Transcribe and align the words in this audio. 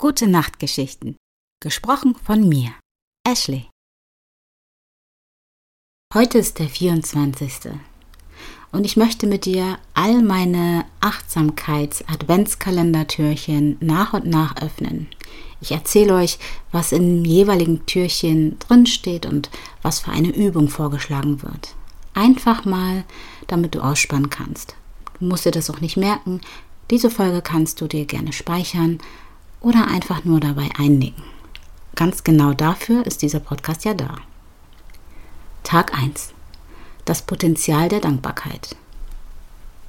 Gute 0.00 0.28
Nachtgeschichten. 0.28 1.16
Gesprochen 1.60 2.14
von 2.14 2.48
mir, 2.48 2.70
Ashley. 3.26 3.68
Heute 6.14 6.38
ist 6.38 6.60
der 6.60 6.68
24. 6.68 7.70
Und 8.70 8.84
ich 8.84 8.96
möchte 8.96 9.26
mit 9.26 9.44
dir 9.44 9.80
all 9.94 10.22
meine 10.22 10.84
Achtsamkeits-Adventskalendertürchen 11.00 13.78
nach 13.80 14.12
und 14.12 14.26
nach 14.26 14.62
öffnen. 14.62 15.08
Ich 15.60 15.72
erzähle 15.72 16.14
euch, 16.14 16.38
was 16.70 16.92
im 16.92 17.24
jeweiligen 17.24 17.84
Türchen 17.86 18.56
drinsteht 18.60 19.26
und 19.26 19.50
was 19.82 19.98
für 19.98 20.12
eine 20.12 20.30
Übung 20.30 20.68
vorgeschlagen 20.68 21.42
wird. 21.42 21.74
Einfach 22.14 22.64
mal, 22.64 23.02
damit 23.48 23.74
du 23.74 23.80
ausspannen 23.80 24.30
kannst. 24.30 24.76
Du 25.18 25.24
musst 25.24 25.44
dir 25.44 25.50
das 25.50 25.70
auch 25.70 25.80
nicht 25.80 25.96
merken. 25.96 26.40
Diese 26.92 27.10
Folge 27.10 27.42
kannst 27.42 27.80
du 27.80 27.88
dir 27.88 28.04
gerne 28.04 28.32
speichern 28.32 29.00
oder 29.60 29.88
einfach 29.88 30.24
nur 30.24 30.40
dabei 30.40 30.68
einnicken. 30.78 31.22
Ganz 31.94 32.24
genau 32.24 32.52
dafür 32.52 33.06
ist 33.06 33.22
dieser 33.22 33.40
Podcast 33.40 33.84
ja 33.84 33.94
da. 33.94 34.18
Tag 35.64 35.92
1. 36.00 36.32
Das 37.04 37.22
Potenzial 37.22 37.88
der 37.88 38.00
Dankbarkeit. 38.00 38.76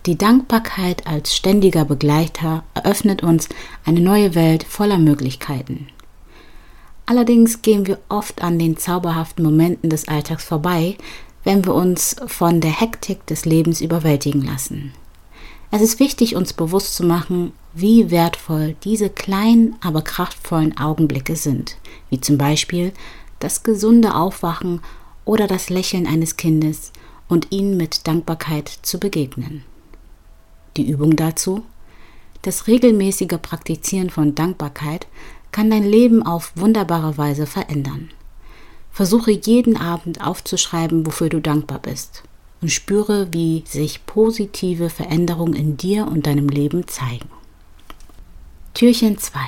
Die 0.05 0.18
Dankbarkeit 0.18 1.05
als 1.05 1.36
ständiger 1.36 1.86
Begleiter 1.86 2.63
eröffnet 2.74 3.22
uns 3.22 3.50
eine 3.86 4.00
neue 4.00 4.34
Welt 4.34 4.63
voller 4.63 4.98
Möglichkeiten. 4.98 5.88
Allerdings 7.05 7.62
gehen 7.62 7.86
wir 7.86 7.99
oft 8.08 8.41
an 8.41 8.58
den 8.60 8.77
zauberhaften 8.77 9.44
Momenten 9.44 9.90
des 9.90 10.08
Alltags 10.08 10.44
vorbei, 10.44 10.98
wenn 11.44 11.66
wir 11.66 11.74
uns 11.74 12.16
von 12.27 12.62
der 12.62 12.72
Hektik 12.72 13.26
des 13.27 13.46
Lebens 13.46 13.82
überwältigen 13.82 14.41
lassen. 14.41 14.94
Es 15.72 15.82
ist 15.82 16.00
wichtig, 16.00 16.36
uns 16.36 16.54
bewusst 16.54 16.96
zu 16.96 17.05
machen, 17.05 17.54
wie 17.73 18.10
wertvoll 18.10 18.76
diese 18.84 19.10
kleinen, 19.10 19.76
aber 19.82 20.02
kraftvollen 20.02 20.77
Augenblicke 20.77 21.36
sind, 21.36 21.77
wie 22.10 22.20
zum 22.20 22.40
Beispiel 22.40 22.91
das 23.38 23.62
gesunde 23.62 24.16
Aufwachen 24.16 24.82
oder 25.26 25.46
das 25.46 25.70
Lächeln 25.70 26.08
eines 26.08 26.38
Kindes 26.38 26.91
und 27.27 27.52
ihnen 27.52 27.77
mit 27.77 28.08
Dankbarkeit 28.08 28.68
zu 28.82 28.99
begegnen. 28.99 29.63
Die 30.76 30.90
Übung 30.90 31.16
dazu? 31.16 31.63
Das 32.41 32.65
regelmäßige 32.65 33.38
Praktizieren 33.40 34.10
von 34.10 34.34
Dankbarkeit 34.34 35.05
kann 35.52 35.70
dein 35.70 35.84
Leben 35.84 36.24
auf 36.24 36.52
wunderbare 36.55 37.18
Weise 37.18 37.46
verändern. 37.46 38.10
Versuche 38.91 39.32
jeden 39.32 39.77
Abend 39.77 40.26
aufzuschreiben, 40.26 41.05
wofür 41.05 41.30
du 41.30 41.40
dankbar 41.40 41.80
bist 41.80 42.24
und 42.62 42.70
spüre, 42.70 43.32
wie 43.32 43.63
sich 43.68 44.05
positive 44.05 44.90
Veränderungen 44.90 45.54
in 45.54 45.77
dir 45.77 46.07
und 46.07 46.27
deinem 46.27 46.49
Leben 46.49 46.88
zeigen. 46.88 47.29
Türchen 48.74 49.18
2. 49.18 49.40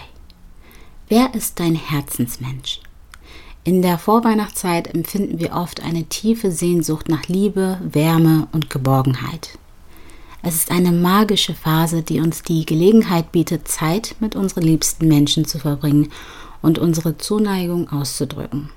Wer 1.10 1.34
ist 1.34 1.60
dein 1.60 1.76
Herzensmensch? 1.76 2.80
In 3.64 3.82
der 3.82 3.98
Vorweihnachtszeit 3.98 4.94
empfinden 4.94 5.40
wir 5.40 5.54
oft 5.54 5.84
eine 5.84 6.06
tiefe 6.06 6.52
Sehnsucht 6.52 7.10
nach 7.10 7.28
Liebe, 7.28 7.80
Wärme 7.84 8.48
und 8.52 8.70
Geborgenheit. 8.70 9.60
Es 10.42 10.56
ist 10.56 10.72
eine 10.72 10.92
magische 10.92 11.54
Phase, 11.54 12.02
die 12.02 12.20
uns 12.20 12.42
die 12.42 12.66
Gelegenheit 12.66 13.32
bietet, 13.32 13.68
Zeit 13.68 14.16
mit 14.20 14.36
unseren 14.36 14.64
liebsten 14.64 15.08
Menschen 15.08 15.46
zu 15.46 15.60
verbringen 15.60 16.12
und 16.64 16.80
unsere 16.80 17.18
Zuneigung 17.18 17.90
auszudrücken. 17.90 18.72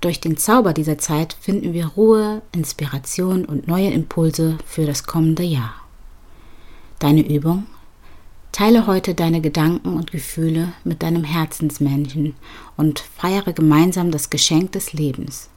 Durch 0.00 0.18
den 0.18 0.38
Zauber 0.38 0.72
dieser 0.72 0.96
Zeit 0.96 1.36
finden 1.38 1.74
wir 1.74 1.88
Ruhe, 1.88 2.40
Inspiration 2.52 3.44
und 3.44 3.68
neue 3.68 3.90
Impulse 3.90 4.56
für 4.64 4.86
das 4.86 5.04
kommende 5.04 5.42
Jahr. 5.42 5.74
Deine 6.98 7.26
Übung? 7.28 7.66
Teile 8.52 8.86
heute 8.86 9.14
deine 9.14 9.40
Gedanken 9.40 9.94
und 9.94 10.10
Gefühle 10.10 10.72
mit 10.84 11.02
deinem 11.02 11.22
Herzensmenschen 11.22 12.34
und 12.76 12.98
feiere 12.98 13.52
gemeinsam 13.52 14.10
das 14.10 14.30
Geschenk 14.30 14.72
des 14.72 14.92
Lebens. 14.92 15.50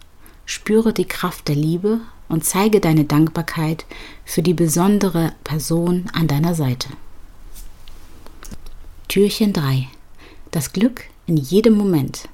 Spüre 0.45 0.93
die 0.93 1.05
Kraft 1.05 1.47
der 1.47 1.55
Liebe 1.55 2.01
und 2.27 2.43
zeige 2.43 2.81
deine 2.81 3.05
Dankbarkeit 3.05 3.85
für 4.25 4.41
die 4.41 4.53
besondere 4.53 5.33
Person 5.43 6.09
an 6.13 6.27
deiner 6.27 6.53
Seite. 6.53 6.89
Türchen 9.07 9.53
3. 9.53 9.87
Das 10.51 10.73
Glück 10.73 11.05
in 11.27 11.37
jedem 11.37 11.75
Moment. 11.75 12.27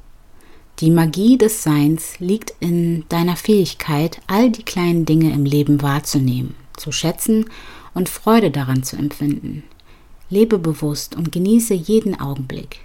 Die 0.80 0.92
Magie 0.92 1.38
des 1.38 1.62
Seins 1.62 2.20
liegt 2.20 2.54
in 2.62 3.04
deiner 3.10 3.36
Fähigkeit, 3.36 4.22
all 4.28 4.50
die 4.50 4.64
kleinen 4.64 5.06
Dinge 5.06 5.34
im 5.34 5.44
Leben 5.44 5.82
wahrzunehmen, 5.82 6.56
zu 6.78 6.94
schätzen 6.94 7.50
und 7.94 8.08
Freude 8.08 8.50
daran 8.50 8.84
zu 8.84 8.96
empfinden. 8.96 9.64
Lebe 10.30 10.58
bewusst 10.58 11.18
und 11.18 11.34
genieße 11.34 11.74
jeden 11.74 12.18
Augenblick. 12.18 12.80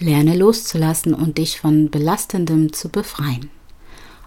Lerne 0.00 0.36
loszulassen 0.36 1.14
und 1.14 1.38
dich 1.38 1.60
von 1.60 1.88
Belastendem 1.88 2.74
zu 2.74 2.90
befreien. 2.90 3.48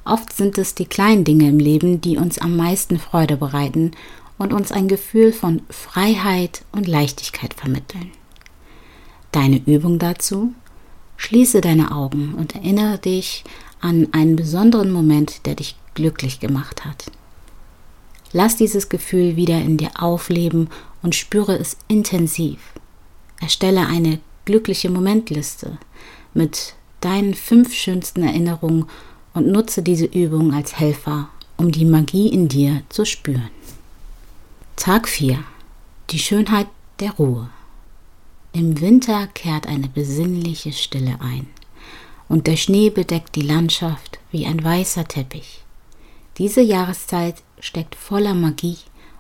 Oft 0.04 0.34
sind 0.34 0.58
es 0.58 0.74
die 0.74 0.86
kleinen 0.86 1.24
Dinge 1.24 1.48
im 1.50 1.60
Leben, 1.60 2.02
die 2.02 2.18
uns 2.18 2.40
am 2.40 2.56
meisten 2.56 2.98
Freude 2.98 3.38
bereiten 3.38 3.92
und 4.40 4.54
uns 4.54 4.72
ein 4.72 4.88
Gefühl 4.88 5.34
von 5.34 5.62
Freiheit 5.70 6.64
und 6.72 6.88
Leichtigkeit 6.88 7.54
vermitteln. 7.54 8.12
Deine 9.32 9.62
Übung 9.66 10.00
dazu? 10.00 10.54
Schließe 11.18 11.62
deine 11.62 11.92
Augen 11.92 12.34
und 12.36 12.56
erinnere 12.56 12.98
dich 12.98 13.44
an 13.82 14.08
einen 14.12 14.36
besonderen 14.36 14.92
Moment, 14.92 15.46
der 15.46 15.56
dich 15.56 15.76
glücklich 15.94 16.40
gemacht 16.40 16.86
hat. 16.86 17.06
Lass 18.34 18.58
dieses 18.58 18.90
Gefühl 18.90 19.36
wieder 19.36 19.62
in 19.62 19.78
dir 19.78 19.92
aufleben 19.98 20.70
und 21.02 21.16
spüre 21.16 21.58
es 21.58 21.78
intensiv. 21.88 22.60
Erstelle 23.40 23.88
eine 23.88 24.20
glückliche 24.44 24.90
Momentliste 24.90 25.78
mit 26.34 26.74
deinen 27.02 27.34
fünf 27.34 27.74
schönsten 27.74 28.24
Erinnerungen 28.24 28.88
und 29.34 29.48
nutze 29.48 29.82
diese 29.82 30.06
Übung 30.06 30.54
als 30.54 30.80
Helfer, 30.80 31.30
um 31.58 31.72
die 31.72 31.86
Magie 31.86 32.28
in 32.28 32.48
dir 32.48 32.82
zu 32.90 33.06
spüren. 33.06 33.52
Tag 34.76 35.08
4. 35.08 35.40
Die 36.10 36.20
Schönheit 36.20 36.68
der 37.00 37.12
Ruhe. 37.12 37.50
Im 38.56 38.80
Winter 38.80 39.28
kehrt 39.28 39.68
eine 39.68 39.90
besinnliche 39.90 40.72
Stille 40.72 41.18
ein 41.20 41.48
und 42.30 42.48
der 42.48 42.56
Schnee 42.56 42.90
bedeckt 42.90 43.36
die 43.36 43.42
Landschaft 43.42 44.18
wie 44.32 44.46
ein 44.46 44.64
weißer 44.64 45.06
Teppich. 45.06 45.66
Diese 46.38 46.62
Jahreszeit 46.62 47.44
steckt 47.60 47.96
voller 47.96 48.34
Magie 48.34 48.78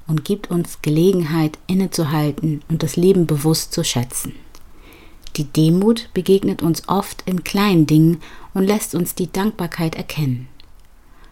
und 0.08 0.24
gibt 0.24 0.50
uns 0.52 0.82
Gelegenheit 0.82 1.60
innezuhalten 1.68 2.62
und 2.70 2.82
das 2.82 2.96
Leben 2.96 3.28
bewusst 3.28 3.74
zu 3.74 3.84
schätzen. 3.84 4.36
Die 5.36 5.44
Demut 5.44 6.08
begegnet 6.14 6.62
uns 6.62 6.88
oft 6.88 7.22
in 7.26 7.44
kleinen 7.44 7.88
Dingen 7.88 8.22
und 8.54 8.64
lässt 8.64 8.96
uns 8.96 9.16
die 9.16 9.30
Dankbarkeit 9.30 9.96
erkennen. 9.96 10.48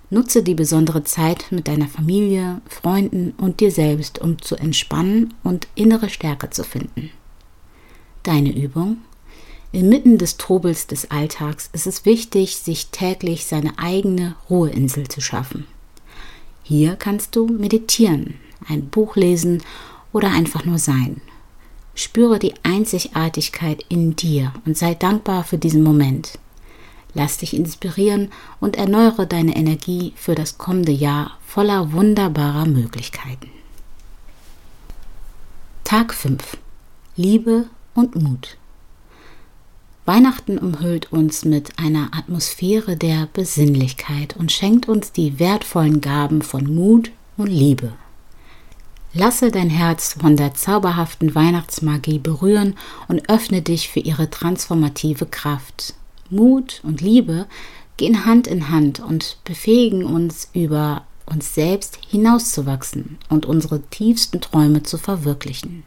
Nutze 0.09 0.43
die 0.43 0.55
besondere 0.55 1.05
Zeit 1.05 1.45
mit 1.51 1.69
deiner 1.69 1.87
Familie, 1.87 2.61
Freunden 2.67 3.31
und 3.37 3.61
dir 3.61 3.71
selbst, 3.71 4.19
um 4.19 4.41
zu 4.41 4.57
entspannen 4.57 5.33
und 5.41 5.69
innere 5.75 6.09
Stärke 6.09 6.49
zu 6.49 6.65
finden. 6.65 7.11
Deine 8.23 8.55
Übung? 8.55 8.99
Inmitten 9.73 10.17
des 10.17 10.37
Trubels 10.37 10.87
des 10.87 11.11
Alltags 11.11 11.69
ist 11.73 11.87
es 11.87 12.05
wichtig, 12.05 12.55
sich 12.57 12.87
täglich 12.87 13.45
seine 13.45 13.77
eigene 13.77 14.35
Ruheinsel 14.49 15.09
zu 15.09 15.19
schaffen. 15.19 15.67
Hier 16.63 16.95
kannst 16.95 17.35
du 17.35 17.47
meditieren, 17.47 18.35
ein 18.69 18.87
Buch 18.87 19.17
lesen 19.17 19.61
oder 20.13 20.31
einfach 20.31 20.63
nur 20.63 20.77
sein. 20.77 21.19
Spüre 21.95 22.39
die 22.39 22.53
Einzigartigkeit 22.63 23.83
in 23.89 24.15
dir 24.15 24.53
und 24.65 24.77
sei 24.77 24.93
dankbar 24.93 25.43
für 25.43 25.57
diesen 25.57 25.83
Moment. 25.83 26.39
Lass 27.13 27.37
dich 27.37 27.53
inspirieren 27.53 28.31
und 28.61 28.77
erneuere 28.77 29.25
deine 29.25 29.55
Energie 29.55 30.13
für 30.15 30.33
das 30.33 30.57
kommende 30.57 30.93
Jahr 30.93 31.37
voller 31.45 31.91
wunderbarer 31.91 32.65
Möglichkeiten. 32.65 33.49
Tag 35.83 36.13
5 36.13 36.57
Liebe 37.15 37.67
und 37.95 38.21
Mut. 38.21 38.57
Weihnachten 40.05 40.57
umhüllt 40.57 41.13
uns 41.13 41.45
mit 41.45 41.79
einer 41.79 42.09
Atmosphäre 42.13 42.97
der 42.97 43.29
Besinnlichkeit 43.31 44.35
und 44.35 44.51
schenkt 44.51 44.89
uns 44.89 45.13
die 45.13 45.39
wertvollen 45.39 46.01
Gaben 46.01 46.41
von 46.41 46.73
Mut 46.73 47.11
und 47.37 47.47
Liebe. 47.47 47.93
Lasse 49.13 49.51
dein 49.51 49.69
Herz 49.69 50.17
von 50.19 50.35
der 50.35 50.55
zauberhaften 50.55 51.35
Weihnachtsmagie 51.35 52.19
berühren 52.19 52.75
und 53.07 53.29
öffne 53.29 53.61
dich 53.61 53.89
für 53.89 53.99
ihre 53.99 54.29
transformative 54.29 55.27
Kraft. 55.27 55.93
Mut 56.29 56.81
und 56.83 56.99
Liebe 56.99 57.45
gehen 57.95 58.25
Hand 58.25 58.47
in 58.47 58.69
Hand 58.69 58.99
und 58.99 59.37
befähigen 59.45 60.03
uns, 60.03 60.49
über 60.53 61.03
uns 61.25 61.53
selbst 61.53 61.99
hinauszuwachsen 62.09 63.17
und 63.29 63.45
unsere 63.45 63.81
tiefsten 63.83 64.41
Träume 64.41 64.83
zu 64.83 64.97
verwirklichen. 64.97 65.83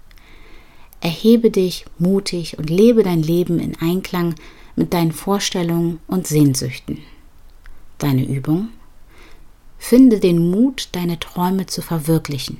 Erhebe 1.00 1.50
dich 1.50 1.84
mutig 1.98 2.58
und 2.58 2.70
lebe 2.70 3.02
dein 3.02 3.22
Leben 3.22 3.58
in 3.58 3.76
Einklang 3.76 4.34
mit 4.76 4.92
deinen 4.92 5.12
Vorstellungen 5.12 6.00
und 6.06 6.26
Sehnsüchten. 6.26 6.98
Deine 7.98 8.26
Übung? 8.26 8.68
Finde 9.78 10.20
den 10.20 10.50
Mut, 10.50 10.88
deine 10.92 11.18
Träume 11.18 11.66
zu 11.66 11.82
verwirklichen. 11.82 12.58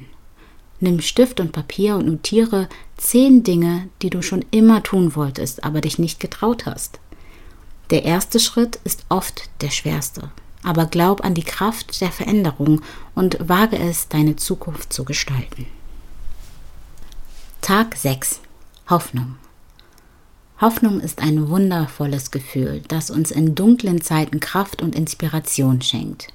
Nimm 0.81 1.01
Stift 1.01 1.41
und 1.41 1.53
Papier 1.53 1.97
und 1.97 2.07
notiere 2.07 2.69
Zehn 2.97 3.43
Dinge, 3.43 3.89
die 4.03 4.11
du 4.11 4.23
schon 4.23 4.45
immer 4.51 4.83
tun 4.83 5.15
wolltest, 5.17 5.65
aber 5.65 5.81
dich 5.81 5.99
nicht 5.99 6.21
getraut 6.21 6.67
hast. 6.67 7.01
Der 7.91 8.05
erste 8.05 8.41
Schritt 8.41 8.81
ist 8.85 9.05
oft 9.09 9.49
der 9.61 9.71
schwerste, 9.71 10.31
aber 10.63 10.87
glaub 10.87 11.25
an 11.25 11.35
die 11.35 11.45
Kraft 11.45 12.01
der 12.01 12.11
Veränderung 12.11 12.83
und 13.15 13.37
wage 13.41 13.79
es, 13.79 14.09
deine 14.09 14.37
Zukunft 14.37 14.93
zu 14.93 15.05
gestalten. 15.05 15.67
Tag 17.63 17.97
6 17.97 18.41
Hoffnung 18.89 19.35
Hoffnung 20.61 21.01
ist 21.01 21.21
ein 21.21 21.49
wundervolles 21.49 22.31
Gefühl, 22.31 22.81
das 22.87 23.11
uns 23.11 23.33
in 23.33 23.57
dunklen 23.57 24.01
Zeiten 24.01 24.39
Kraft 24.39 24.83
und 24.83 24.95
Inspiration 24.95 25.83
schenkt. 25.83 26.29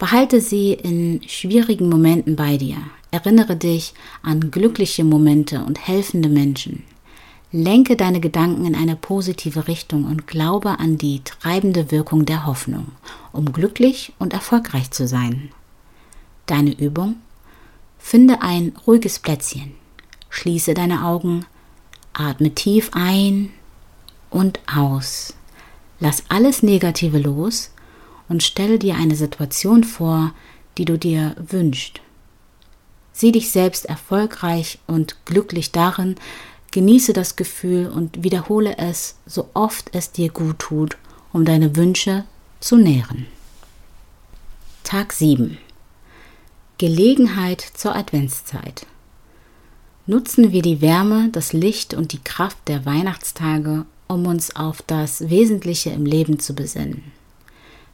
Behalte 0.00 0.40
sie 0.40 0.72
in 0.72 1.22
schwierigen 1.28 1.88
Momenten 1.88 2.34
bei 2.34 2.56
dir. 2.56 2.76
Erinnere 3.12 3.54
dich 3.54 3.94
an 4.22 4.50
glückliche 4.50 5.04
Momente 5.04 5.64
und 5.64 5.86
helfende 5.86 6.28
Menschen. 6.28 6.82
Lenke 7.52 7.94
deine 7.94 8.18
Gedanken 8.18 8.64
in 8.64 8.74
eine 8.74 8.96
positive 8.96 9.68
Richtung 9.68 10.06
und 10.06 10.26
glaube 10.26 10.80
an 10.80 10.98
die 10.98 11.22
treibende 11.22 11.92
Wirkung 11.92 12.26
der 12.26 12.46
Hoffnung, 12.46 12.88
um 13.32 13.52
glücklich 13.52 14.12
und 14.18 14.32
erfolgreich 14.32 14.90
zu 14.90 15.06
sein. 15.06 15.50
Deine 16.46 16.72
Übung? 16.78 17.14
Finde 17.98 18.42
ein 18.42 18.72
ruhiges 18.86 19.20
Plätzchen. 19.20 19.72
Schließe 20.30 20.74
deine 20.74 21.04
Augen, 21.04 21.46
atme 22.12 22.54
tief 22.54 22.90
ein 22.92 23.50
und 24.30 24.60
aus. 24.72 25.34
Lass 26.00 26.24
alles 26.28 26.62
Negative 26.62 27.18
los 27.18 27.70
und 28.28 28.42
stelle 28.42 28.78
dir 28.78 28.96
eine 28.96 29.16
Situation 29.16 29.84
vor, 29.84 30.32
die 30.76 30.84
du 30.84 30.98
dir 30.98 31.34
wünschst. 31.38 32.00
Sieh 33.12 33.32
dich 33.32 33.50
selbst 33.50 33.86
erfolgreich 33.86 34.78
und 34.86 35.16
glücklich 35.24 35.72
darin, 35.72 36.16
genieße 36.70 37.12
das 37.12 37.36
Gefühl 37.36 37.88
und 37.88 38.22
wiederhole 38.22 38.78
es, 38.78 39.16
so 39.26 39.48
oft 39.54 39.90
es 39.92 40.12
dir 40.12 40.28
gut 40.30 40.58
tut, 40.58 40.96
um 41.32 41.44
deine 41.44 41.74
Wünsche 41.74 42.24
zu 42.60 42.76
nähren. 42.76 43.26
Tag 44.84 45.12
7 45.12 45.58
Gelegenheit 46.78 47.60
zur 47.60 47.96
Adventszeit. 47.96 48.86
Nutzen 50.10 50.52
wir 50.52 50.62
die 50.62 50.80
Wärme, 50.80 51.28
das 51.32 51.52
Licht 51.52 51.92
und 51.92 52.14
die 52.14 52.24
Kraft 52.24 52.56
der 52.66 52.86
Weihnachtstage, 52.86 53.84
um 54.06 54.24
uns 54.24 54.56
auf 54.56 54.80
das 54.80 55.28
Wesentliche 55.28 55.90
im 55.90 56.06
Leben 56.06 56.38
zu 56.38 56.54
besinnen. 56.54 57.12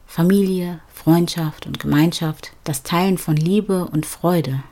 Familie, 0.07 0.79
Freundschaft 0.93 1.67
und 1.67 1.77
Gemeinschaft, 1.77 2.53
das 2.63 2.83
Teilen 2.83 3.17
von 3.17 3.35
Liebe 3.35 3.89
und 3.91 4.05
Freude. 4.05 4.63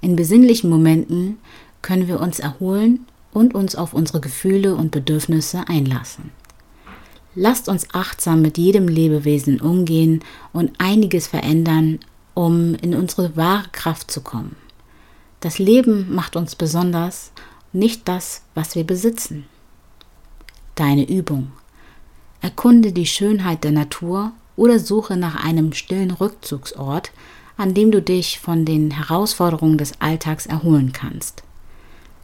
In 0.00 0.16
besinnlichen 0.16 0.68
Momenten 0.68 1.38
können 1.80 2.08
wir 2.08 2.18
uns 2.18 2.40
erholen 2.40 3.06
und 3.32 3.54
uns 3.54 3.76
auf 3.76 3.94
unsere 3.94 4.18
Gefühle 4.18 4.74
und 4.74 4.90
Bedürfnisse 4.90 5.62
einlassen. 5.68 6.32
Lasst 7.36 7.68
uns 7.68 7.86
achtsam 7.92 8.42
mit 8.42 8.58
jedem 8.58 8.88
Lebewesen 8.88 9.60
umgehen 9.60 10.24
und 10.52 10.72
einiges 10.78 11.28
verändern, 11.28 12.00
um 12.34 12.74
in 12.74 12.96
unsere 12.96 13.36
wahre 13.36 13.68
Kraft 13.70 14.10
zu 14.10 14.22
kommen. 14.22 14.56
Das 15.40 15.58
Leben 15.58 16.14
macht 16.14 16.34
uns 16.34 16.56
besonders, 16.56 17.30
nicht 17.72 18.08
das, 18.08 18.42
was 18.54 18.74
wir 18.74 18.84
besitzen. 18.84 19.46
Deine 20.74 21.08
Übung. 21.08 21.52
Erkunde 22.40 22.92
die 22.92 23.06
Schönheit 23.06 23.64
der 23.64 23.72
Natur 23.72 24.32
oder 24.56 24.78
suche 24.78 25.16
nach 25.16 25.44
einem 25.44 25.72
stillen 25.72 26.10
Rückzugsort, 26.10 27.12
an 27.56 27.74
dem 27.74 27.90
du 27.90 28.02
dich 28.02 28.40
von 28.40 28.64
den 28.64 28.90
Herausforderungen 28.90 29.78
des 29.78 30.00
Alltags 30.00 30.46
erholen 30.46 30.92
kannst. 30.92 31.42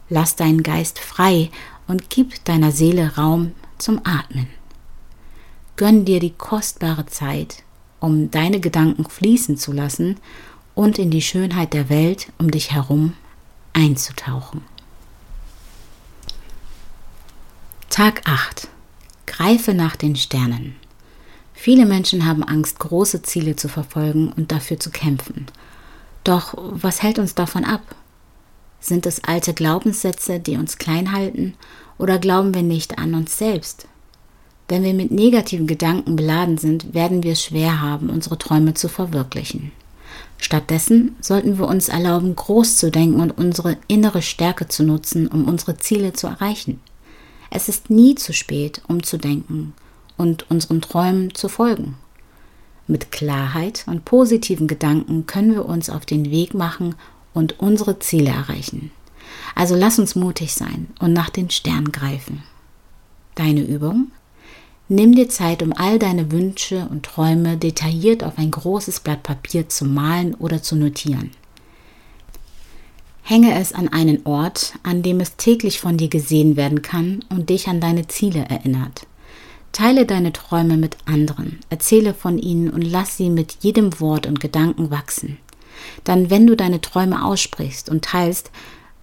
Lass 0.09 0.35
deinen 0.35 0.63
Geist 0.63 0.99
frei 0.99 1.49
und 1.87 2.09
gib 2.09 2.43
deiner 2.45 2.71
Seele 2.71 3.15
Raum 3.15 3.53
zum 3.77 4.01
Atmen. 4.03 4.47
Gönn 5.77 6.05
dir 6.05 6.19
die 6.19 6.33
kostbare 6.33 7.05
Zeit, 7.05 7.63
um 7.99 8.31
deine 8.31 8.59
Gedanken 8.59 9.05
fließen 9.05 9.57
zu 9.57 9.71
lassen 9.71 10.17
und 10.75 10.99
in 10.99 11.09
die 11.09 11.21
Schönheit 11.21 11.73
der 11.73 11.89
Welt 11.89 12.27
um 12.37 12.51
dich 12.51 12.71
herum 12.71 13.13
einzutauchen. 13.73 14.61
Tag 17.89 18.21
8. 18.25 18.67
Greife 19.25 19.73
nach 19.73 19.95
den 19.95 20.15
Sternen. 20.15 20.75
Viele 21.53 21.85
Menschen 21.85 22.25
haben 22.25 22.43
Angst, 22.43 22.79
große 22.79 23.21
Ziele 23.21 23.55
zu 23.55 23.69
verfolgen 23.69 24.31
und 24.33 24.51
dafür 24.51 24.79
zu 24.79 24.91
kämpfen. 24.91 25.47
Doch 26.25 26.53
was 26.57 27.01
hält 27.01 27.17
uns 27.19 27.35
davon 27.35 27.63
ab? 27.63 27.95
Sind 28.81 29.05
es 29.05 29.23
alte 29.23 29.53
Glaubenssätze, 29.53 30.39
die 30.39 30.57
uns 30.57 30.77
klein 30.77 31.11
halten, 31.11 31.55
oder 31.97 32.19
glauben 32.19 32.53
wir 32.53 32.61
nicht 32.61 32.99
an 32.99 33.13
uns 33.13 33.37
selbst? 33.37 33.87
Wenn 34.67 34.83
wir 34.83 34.93
mit 34.93 35.11
negativen 35.11 35.67
Gedanken 35.67 36.15
beladen 36.15 36.57
sind, 36.57 36.93
werden 36.93 37.23
wir 37.23 37.31
es 37.31 37.43
schwer 37.43 37.81
haben, 37.81 38.09
unsere 38.09 38.37
Träume 38.37 38.73
zu 38.73 38.89
verwirklichen. 38.89 39.71
Stattdessen 40.37 41.15
sollten 41.21 41.57
wir 41.57 41.67
uns 41.67 41.89
erlauben, 41.89 42.35
groß 42.35 42.77
zu 42.77 42.91
denken 42.91 43.19
und 43.21 43.31
unsere 43.31 43.77
innere 43.87 44.21
Stärke 44.21 44.67
zu 44.67 44.83
nutzen, 44.83 45.27
um 45.27 45.45
unsere 45.45 45.77
Ziele 45.77 46.13
zu 46.13 46.27
erreichen. 46.27 46.79
Es 47.49 47.69
ist 47.69 47.89
nie 47.89 48.15
zu 48.15 48.33
spät, 48.33 48.81
um 48.87 49.03
zu 49.03 49.17
denken 49.17 49.73
und 50.17 50.49
unseren 50.49 50.81
Träumen 50.81 51.33
zu 51.33 51.47
folgen. 51.47 51.95
Mit 52.87 53.11
Klarheit 53.11 53.83
und 53.87 54.05
positiven 54.05 54.67
Gedanken 54.67 55.25
können 55.25 55.53
wir 55.53 55.65
uns 55.65 55.89
auf 55.89 56.05
den 56.05 56.29
Weg 56.29 56.53
machen 56.53 56.95
und 57.33 57.59
unsere 57.59 57.99
Ziele 57.99 58.29
erreichen. 58.29 58.91
Also 59.55 59.75
lass 59.75 59.99
uns 59.99 60.15
mutig 60.15 60.53
sein 60.53 60.87
und 60.99 61.13
nach 61.13 61.29
den 61.29 61.49
Sternen 61.49 61.91
greifen. 61.91 62.43
Deine 63.35 63.61
Übung? 63.61 64.11
Nimm 64.87 65.15
dir 65.15 65.29
Zeit, 65.29 65.63
um 65.63 65.73
all 65.73 65.97
deine 65.97 66.31
Wünsche 66.31 66.87
und 66.91 67.03
Träume 67.03 67.57
detailliert 67.57 68.23
auf 68.23 68.37
ein 68.37 68.51
großes 68.51 68.99
Blatt 68.99 69.23
Papier 69.23 69.67
zu 69.67 69.83
malen 69.85 70.35
oder 70.35 70.61
zu 70.61 70.75
notieren. 70.75 71.31
Hänge 73.23 73.59
es 73.59 73.73
an 73.73 73.87
einen 73.87 74.23
Ort, 74.27 74.73
an 74.83 75.01
dem 75.01 75.19
es 75.19 75.37
täglich 75.37 75.79
von 75.79 75.97
dir 75.97 76.09
gesehen 76.09 76.55
werden 76.55 76.83
kann 76.83 77.25
und 77.29 77.49
dich 77.49 77.67
an 77.67 77.81
deine 77.81 78.07
Ziele 78.07 78.45
erinnert. 78.47 79.07
Teile 79.71 80.05
deine 80.05 80.31
Träume 80.31 80.77
mit 80.77 80.97
anderen, 81.05 81.59
erzähle 81.71 82.13
von 82.13 82.37
ihnen 82.37 82.69
und 82.69 82.83
lass 82.83 83.17
sie 83.17 83.31
mit 83.31 83.57
jedem 83.61 83.99
Wort 83.99 84.27
und 84.27 84.39
Gedanken 84.39 84.91
wachsen. 84.91 85.39
Dann, 86.03 86.29
wenn 86.29 86.45
du 86.45 86.55
deine 86.55 86.79
Träume 86.79 87.25
aussprichst 87.25 87.89
und 87.89 88.05
teilst, 88.05 88.51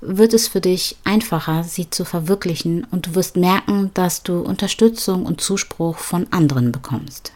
wird 0.05 0.35
es 0.35 0.49
für 0.49 0.61
dich 0.61 0.97
einfacher, 1.05 1.63
sie 1.63 1.89
zu 1.89 2.05
verwirklichen 2.05 2.85
und 2.91 3.07
du 3.07 3.15
wirst 3.15 3.37
merken, 3.37 3.93
dass 3.95 4.25
du 4.25 4.41
Unterstützung 4.41 5.25
und 5.25 5.41
Zuspruch 5.41 5.97
von 5.97 6.27
anderen 6.33 6.73
bekommst. 6.73 7.33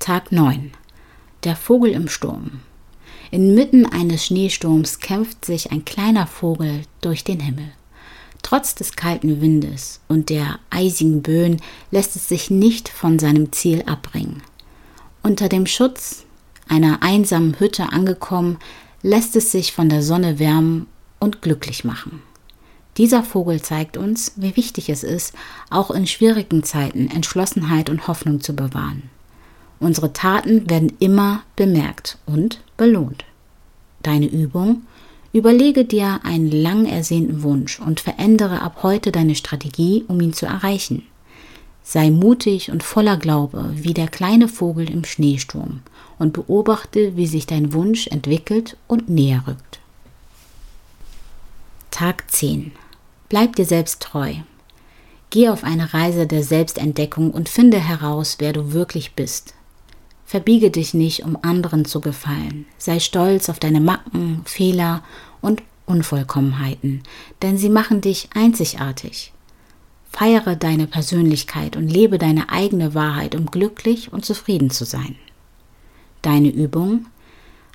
Tag 0.00 0.32
9. 0.32 0.72
Der 1.44 1.54
Vogel 1.54 1.92
im 1.92 2.08
Sturm. 2.08 2.60
Inmitten 3.30 3.86
eines 3.86 4.26
Schneesturms 4.26 4.98
kämpft 4.98 5.44
sich 5.44 5.70
ein 5.70 5.84
kleiner 5.84 6.26
Vogel 6.26 6.82
durch 7.00 7.22
den 7.22 7.40
Himmel. 7.40 7.70
Trotz 8.42 8.74
des 8.74 8.96
kalten 8.96 9.40
Windes 9.40 10.00
und 10.08 10.30
der 10.30 10.58
eisigen 10.70 11.22
Böen 11.22 11.60
lässt 11.90 12.16
es 12.16 12.28
sich 12.28 12.50
nicht 12.50 12.88
von 12.88 13.18
seinem 13.18 13.52
Ziel 13.52 13.82
abbringen. 13.86 14.42
Unter 15.22 15.48
dem 15.48 15.66
Schutz 15.66 16.24
einer 16.68 17.02
einsamen 17.02 17.58
Hütte 17.58 17.92
angekommen, 17.92 18.58
lässt 19.02 19.36
es 19.36 19.52
sich 19.52 19.72
von 19.72 19.88
der 19.88 20.02
Sonne 20.02 20.38
wärmen 20.38 20.86
und 21.20 21.42
glücklich 21.42 21.84
machen. 21.84 22.22
Dieser 22.96 23.22
Vogel 23.22 23.60
zeigt 23.60 23.96
uns, 23.96 24.32
wie 24.36 24.56
wichtig 24.56 24.88
es 24.88 25.02
ist, 25.02 25.34
auch 25.70 25.90
in 25.90 26.06
schwierigen 26.06 26.62
Zeiten 26.62 27.08
Entschlossenheit 27.08 27.90
und 27.90 28.08
Hoffnung 28.08 28.40
zu 28.40 28.56
bewahren. 28.56 29.10
Unsere 29.78 30.12
Taten 30.14 30.70
werden 30.70 30.92
immer 30.98 31.42
bemerkt 31.56 32.18
und 32.24 32.62
belohnt. 32.76 33.24
Deine 34.02 34.26
Übung? 34.26 34.82
Überlege 35.32 35.84
dir 35.84 36.20
einen 36.22 36.50
lang 36.50 36.86
ersehnten 36.86 37.42
Wunsch 37.42 37.78
und 37.78 38.00
verändere 38.00 38.62
ab 38.62 38.78
heute 38.82 39.12
deine 39.12 39.34
Strategie, 39.34 40.04
um 40.08 40.18
ihn 40.20 40.32
zu 40.32 40.46
erreichen. 40.46 41.02
Sei 41.88 42.10
mutig 42.10 42.72
und 42.72 42.82
voller 42.82 43.16
Glaube 43.16 43.70
wie 43.74 43.94
der 43.94 44.08
kleine 44.08 44.48
Vogel 44.48 44.90
im 44.90 45.04
Schneesturm 45.04 45.82
und 46.18 46.32
beobachte, 46.32 47.16
wie 47.16 47.28
sich 47.28 47.46
dein 47.46 47.72
Wunsch 47.72 48.08
entwickelt 48.08 48.76
und 48.88 49.08
näher 49.08 49.44
rückt. 49.46 49.78
Tag 51.92 52.28
10. 52.28 52.72
Bleib 53.28 53.54
dir 53.54 53.66
selbst 53.66 54.02
treu. 54.02 54.34
Geh 55.30 55.48
auf 55.48 55.62
eine 55.62 55.94
Reise 55.94 56.26
der 56.26 56.42
Selbstentdeckung 56.42 57.30
und 57.30 57.48
finde 57.48 57.78
heraus, 57.78 58.38
wer 58.40 58.52
du 58.52 58.72
wirklich 58.72 59.14
bist. 59.14 59.54
Verbiege 60.24 60.72
dich 60.72 60.92
nicht, 60.92 61.22
um 61.22 61.38
anderen 61.40 61.84
zu 61.84 62.00
gefallen. 62.00 62.66
Sei 62.78 62.98
stolz 62.98 63.48
auf 63.48 63.60
deine 63.60 63.80
Macken, 63.80 64.42
Fehler 64.44 65.04
und 65.40 65.62
Unvollkommenheiten, 65.86 67.04
denn 67.42 67.56
sie 67.56 67.70
machen 67.70 68.00
dich 68.00 68.28
einzigartig. 68.34 69.32
Feiere 70.16 70.56
deine 70.56 70.86
Persönlichkeit 70.86 71.76
und 71.76 71.88
lebe 71.88 72.16
deine 72.16 72.48
eigene 72.48 72.94
Wahrheit, 72.94 73.34
um 73.34 73.50
glücklich 73.50 74.14
und 74.14 74.24
zufrieden 74.24 74.70
zu 74.70 74.86
sein. 74.86 75.14
Deine 76.22 76.48
Übung? 76.48 77.04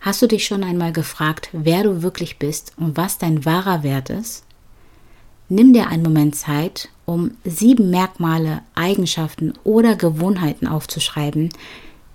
Hast 0.02 0.24
du 0.24 0.28
dich 0.28 0.48
schon 0.48 0.64
einmal 0.64 0.92
gefragt, 0.92 1.50
wer 1.52 1.84
du 1.84 2.02
wirklich 2.02 2.40
bist 2.40 2.74
und 2.78 2.98
was 2.98 3.20
dein 3.20 3.46
wahrer 3.46 3.84
Wert 3.84 4.10
ist? 4.10 4.44
Nimm 5.50 5.72
dir 5.72 5.90
einen 5.90 6.02
Moment 6.02 6.36
Zeit, 6.36 6.90
um 7.06 7.38
sieben 7.46 7.92
Merkmale, 7.92 8.64
Eigenschaften 8.74 9.54
oder 9.64 9.96
Gewohnheiten 9.96 10.66
aufzuschreiben, 10.66 11.50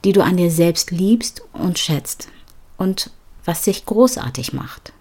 die 0.04 0.12
du 0.12 0.24
an 0.24 0.36
dir 0.36 0.50
selbst 0.50 0.90
liebst 0.90 1.42
und 1.52 1.78
schätzt 1.78 2.26
und 2.78 3.12
was 3.44 3.62
dich 3.62 3.86
großartig 3.86 4.52
macht. 4.52 4.92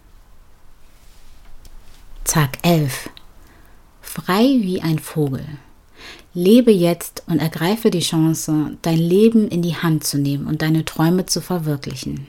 Tag 2.26 2.60
11. 2.62 3.10
Frei 4.16 4.60
wie 4.62 4.82
ein 4.82 5.00
Vogel. 5.00 5.46
Lebe 6.34 6.72
jetzt 6.72 7.24
und 7.28 7.40
ergreife 7.40 7.92
die 7.92 8.00
Chance, 8.00 8.78
dein 8.82 8.98
Leben 8.98 9.50
in 9.50 9.62
die 9.62 9.76
Hand 9.76 10.06
zu 10.06 10.18
nehmen 10.18 10.48
und 10.48 10.62
deine 10.62 10.86
Träume 10.86 11.26
zu 11.26 11.42
verwirklichen. 11.42 12.28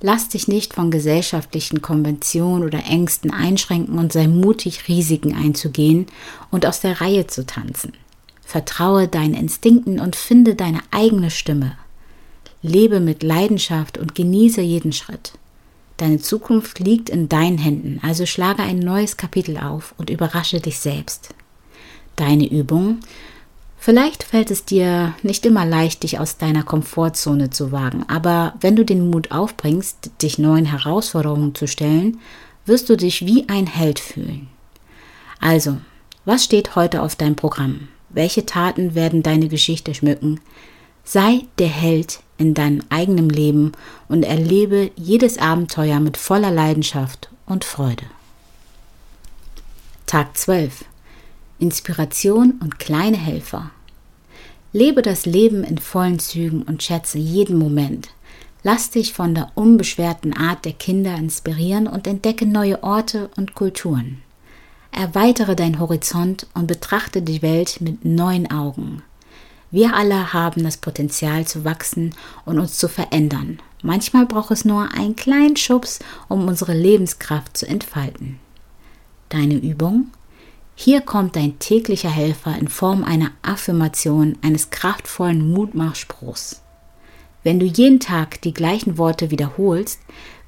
Lass 0.00 0.30
dich 0.30 0.48
nicht 0.48 0.72
von 0.72 0.90
gesellschaftlichen 0.90 1.82
Konventionen 1.82 2.64
oder 2.64 2.86
Ängsten 2.86 3.30
einschränken 3.30 3.98
und 3.98 4.10
sei 4.14 4.26
mutig, 4.26 4.88
Risiken 4.88 5.34
einzugehen 5.34 6.06
und 6.50 6.64
aus 6.64 6.80
der 6.80 7.02
Reihe 7.02 7.26
zu 7.26 7.44
tanzen. 7.44 7.92
Vertraue 8.40 9.06
deinen 9.06 9.34
Instinkten 9.34 10.00
und 10.00 10.16
finde 10.16 10.54
deine 10.54 10.80
eigene 10.92 11.30
Stimme. 11.30 11.76
Lebe 12.62 13.00
mit 13.00 13.22
Leidenschaft 13.22 13.98
und 13.98 14.14
genieße 14.14 14.62
jeden 14.62 14.94
Schritt. 14.94 15.34
Deine 16.02 16.18
Zukunft 16.18 16.80
liegt 16.80 17.10
in 17.10 17.28
deinen 17.28 17.58
Händen, 17.58 18.00
also 18.02 18.26
schlage 18.26 18.60
ein 18.60 18.80
neues 18.80 19.16
Kapitel 19.16 19.56
auf 19.56 19.94
und 19.98 20.10
überrasche 20.10 20.58
dich 20.58 20.80
selbst. 20.80 21.28
Deine 22.16 22.50
Übung 22.50 22.98
Vielleicht 23.78 24.24
fällt 24.24 24.50
es 24.50 24.64
dir 24.64 25.14
nicht 25.22 25.46
immer 25.46 25.64
leicht, 25.64 26.02
dich 26.02 26.18
aus 26.18 26.38
deiner 26.38 26.64
Komfortzone 26.64 27.50
zu 27.50 27.70
wagen, 27.70 28.04
aber 28.08 28.54
wenn 28.60 28.74
du 28.74 28.84
den 28.84 29.10
Mut 29.10 29.30
aufbringst, 29.30 30.10
dich 30.20 30.38
neuen 30.38 30.64
Herausforderungen 30.64 31.54
zu 31.54 31.68
stellen, 31.68 32.18
wirst 32.66 32.88
du 32.90 32.96
dich 32.96 33.24
wie 33.24 33.48
ein 33.48 33.68
Held 33.68 34.00
fühlen. 34.00 34.48
Also, 35.38 35.76
was 36.24 36.42
steht 36.42 36.74
heute 36.74 37.02
auf 37.02 37.14
deinem 37.14 37.36
Programm? 37.36 37.86
Welche 38.08 38.44
Taten 38.44 38.96
werden 38.96 39.22
deine 39.22 39.46
Geschichte 39.46 39.94
schmücken? 39.94 40.40
Sei 41.04 41.46
der 41.58 41.68
Held 41.68 42.20
in 42.38 42.54
deinem 42.54 42.82
eigenen 42.88 43.28
Leben 43.28 43.72
und 44.08 44.22
erlebe 44.22 44.90
jedes 44.96 45.38
Abenteuer 45.38 46.00
mit 46.00 46.16
voller 46.16 46.50
Leidenschaft 46.50 47.28
und 47.46 47.64
Freude. 47.64 48.04
Tag 50.06 50.36
12 50.36 50.84
Inspiration 51.58 52.58
und 52.60 52.78
kleine 52.78 53.16
Helfer. 53.16 53.70
Lebe 54.72 55.02
das 55.02 55.26
Leben 55.26 55.64
in 55.64 55.78
vollen 55.78 56.18
Zügen 56.18 56.62
und 56.62 56.82
schätze 56.82 57.18
jeden 57.18 57.58
Moment. 57.58 58.08
Lass 58.62 58.90
dich 58.90 59.12
von 59.12 59.34
der 59.34 59.50
unbeschwerten 59.54 60.36
Art 60.36 60.64
der 60.64 60.72
Kinder 60.72 61.16
inspirieren 61.16 61.86
und 61.86 62.06
entdecke 62.06 62.46
neue 62.46 62.82
Orte 62.82 63.30
und 63.36 63.54
Kulturen. 63.54 64.22
Erweitere 64.92 65.56
deinen 65.56 65.78
Horizont 65.78 66.46
und 66.54 66.66
betrachte 66.66 67.22
die 67.22 67.42
Welt 67.42 67.80
mit 67.80 68.04
neuen 68.04 68.50
Augen. 68.50 69.02
Wir 69.72 69.94
alle 69.96 70.34
haben 70.34 70.64
das 70.64 70.76
Potenzial 70.76 71.46
zu 71.46 71.64
wachsen 71.64 72.14
und 72.44 72.58
uns 72.58 72.76
zu 72.76 72.88
verändern. 72.88 73.58
Manchmal 73.82 74.26
braucht 74.26 74.50
es 74.50 74.66
nur 74.66 74.92
einen 74.92 75.16
kleinen 75.16 75.56
Schubs, 75.56 75.98
um 76.28 76.46
unsere 76.46 76.74
Lebenskraft 76.74 77.56
zu 77.56 77.66
entfalten. 77.66 78.38
Deine 79.30 79.54
Übung? 79.54 80.10
Hier 80.74 81.00
kommt 81.00 81.36
dein 81.36 81.58
täglicher 81.58 82.10
Helfer 82.10 82.54
in 82.58 82.68
Form 82.68 83.02
einer 83.02 83.30
Affirmation, 83.40 84.36
eines 84.42 84.68
kraftvollen 84.68 85.50
Mutmachspruchs. 85.50 86.60
Wenn 87.42 87.58
du 87.58 87.64
jeden 87.64 87.98
Tag 87.98 88.42
die 88.42 88.52
gleichen 88.52 88.98
Worte 88.98 89.30
wiederholst, 89.30 90.00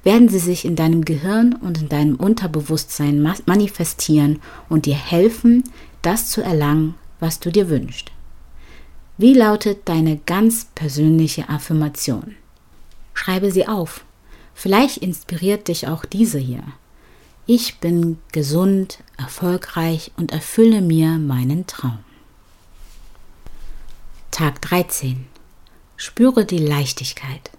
werden 0.03 0.29
sie 0.29 0.39
sich 0.39 0.65
in 0.65 0.75
deinem 0.75 1.03
Gehirn 1.03 1.53
und 1.53 1.81
in 1.81 1.89
deinem 1.89 2.15
Unterbewusstsein 2.15 3.27
manifestieren 3.47 4.39
und 4.69 4.85
dir 4.85 4.93
helfen, 4.93 5.63
das 6.03 6.29
zu 6.29 6.43
erlangen, 6.43 6.93
was 7.19 7.39
du 7.39 7.51
dir 7.51 7.69
wünschst. 7.69 8.11
Wie 9.17 9.33
lautet 9.33 9.87
deine 9.87 10.17
ganz 10.17 10.65
persönliche 10.75 11.47
Affirmation? 11.47 12.35
Schreibe 13.13 13.49
sie 13.49 13.65
auf. 13.65 14.03
Vielleicht 14.53 14.97
inspiriert 14.97 15.69
dich 15.69 15.87
auch 15.87 16.03
diese 16.03 16.37
hier. 16.37 16.63
Ich 17.45 17.79
bin 17.79 18.17
gesund, 18.33 18.99
erfolgreich 19.17 20.11
und 20.17 20.33
erfülle 20.33 20.81
mir 20.81 21.17
meinen 21.17 21.65
Traum. 21.65 21.99
Tag 24.31 24.61
13. 24.63 25.27
Spüre 25.95 26.43
die 26.43 26.57
Leichtigkeit. 26.57 27.51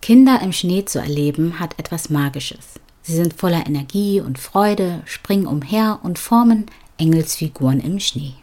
Kinder 0.00 0.40
im 0.40 0.52
Schnee 0.52 0.84
zu 0.84 1.00
erleben 1.00 1.58
hat 1.58 1.76
etwas 1.80 2.10
Magisches. 2.10 2.78
Sie 3.02 3.16
sind 3.16 3.34
voller 3.34 3.66
Energie 3.66 4.20
und 4.20 4.38
Freude, 4.38 5.02
springen 5.04 5.46
umher 5.46 5.98
und 6.04 6.20
formen 6.20 6.66
Engelsfiguren 6.96 7.80
im 7.80 7.98
Schnee. 7.98 8.34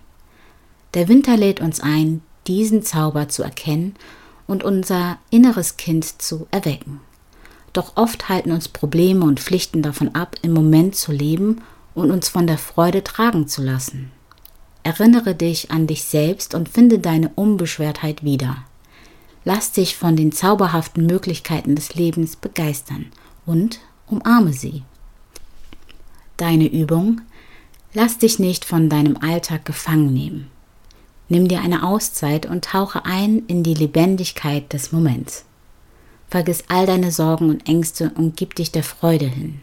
Der 0.98 1.08
Winter 1.10 1.38
lädt 1.38 1.62
uns 1.62 1.80
ein, 1.80 2.24
diesen 2.48 2.82
Zauber 2.82 3.30
zu 3.30 3.44
erkennen 3.44 3.94
und 4.48 4.64
unser 4.64 5.20
inneres 5.30 5.78
Kind 5.78 6.20
zu 6.20 6.48
erwecken. 6.50 7.02
Doch 7.72 7.98
oft 7.98 8.30
halten 8.30 8.52
uns 8.52 8.68
Probleme 8.68 9.24
und 9.24 9.40
Pflichten 9.40 9.84
davon 9.84 10.16
ab, 10.16 10.38
im 10.42 10.54
Moment 10.54 10.96
zu 10.96 11.12
leben 11.12 11.62
und 11.94 12.10
uns 12.10 12.30
von 12.30 12.48
der 12.48 12.58
Freude 12.58 13.04
tragen 13.04 13.48
zu 13.48 13.62
lassen. 13.62 14.12
Erinnere 14.82 15.36
dich 15.36 15.70
an 15.70 15.86
dich 15.86 16.04
selbst 16.04 16.56
und 16.56 16.68
finde 16.68 16.98
deine 16.98 17.30
Unbeschwertheit 17.36 18.24
wieder. 18.24 18.64
Lass 19.46 19.72
dich 19.74 19.98
von 19.98 20.16
den 20.16 20.32
zauberhaften 20.32 21.06
Möglichkeiten 21.06 21.76
des 21.76 21.94
Lebens 21.94 22.38
begeistern 22.38 23.06
und 23.46 23.82
umarme 24.08 24.52
sie. 24.52 24.82
Deine 26.38 26.66
Übung 26.66 27.22
Lass 27.94 28.18
dich 28.18 28.40
nicht 28.40 28.66
von 28.66 28.90
deinem 28.90 29.18
Alltag 29.18 29.64
gefangen 29.64 30.12
nehmen. 30.12 30.57
Nimm 31.30 31.48
dir 31.48 31.62
eine 31.62 31.84
Auszeit 31.84 32.46
und 32.46 32.66
tauche 32.66 33.06
ein 33.06 33.44
in 33.48 33.64
die 33.64 33.74
Lebendigkeit 33.74 34.72
des 34.72 34.92
Moments. 34.92 35.46
Vergiss 36.30 36.64
all 36.68 36.86
deine 36.86 37.12
Sorgen 37.12 37.50
und 37.50 37.68
Ängste 37.68 38.12
und 38.16 38.38
gib 38.38 38.56
dich 38.56 38.72
der 38.72 38.84
Freude 38.84 39.28
hin. 39.28 39.62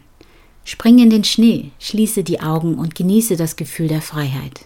Spring 0.63 0.99
in 0.99 1.09
den 1.09 1.23
Schnee, 1.23 1.71
schließe 1.79 2.23
die 2.23 2.41
Augen 2.41 2.75
und 2.75 2.95
genieße 2.95 3.35
das 3.35 3.55
Gefühl 3.55 3.87
der 3.87 4.01
Freiheit. 4.01 4.65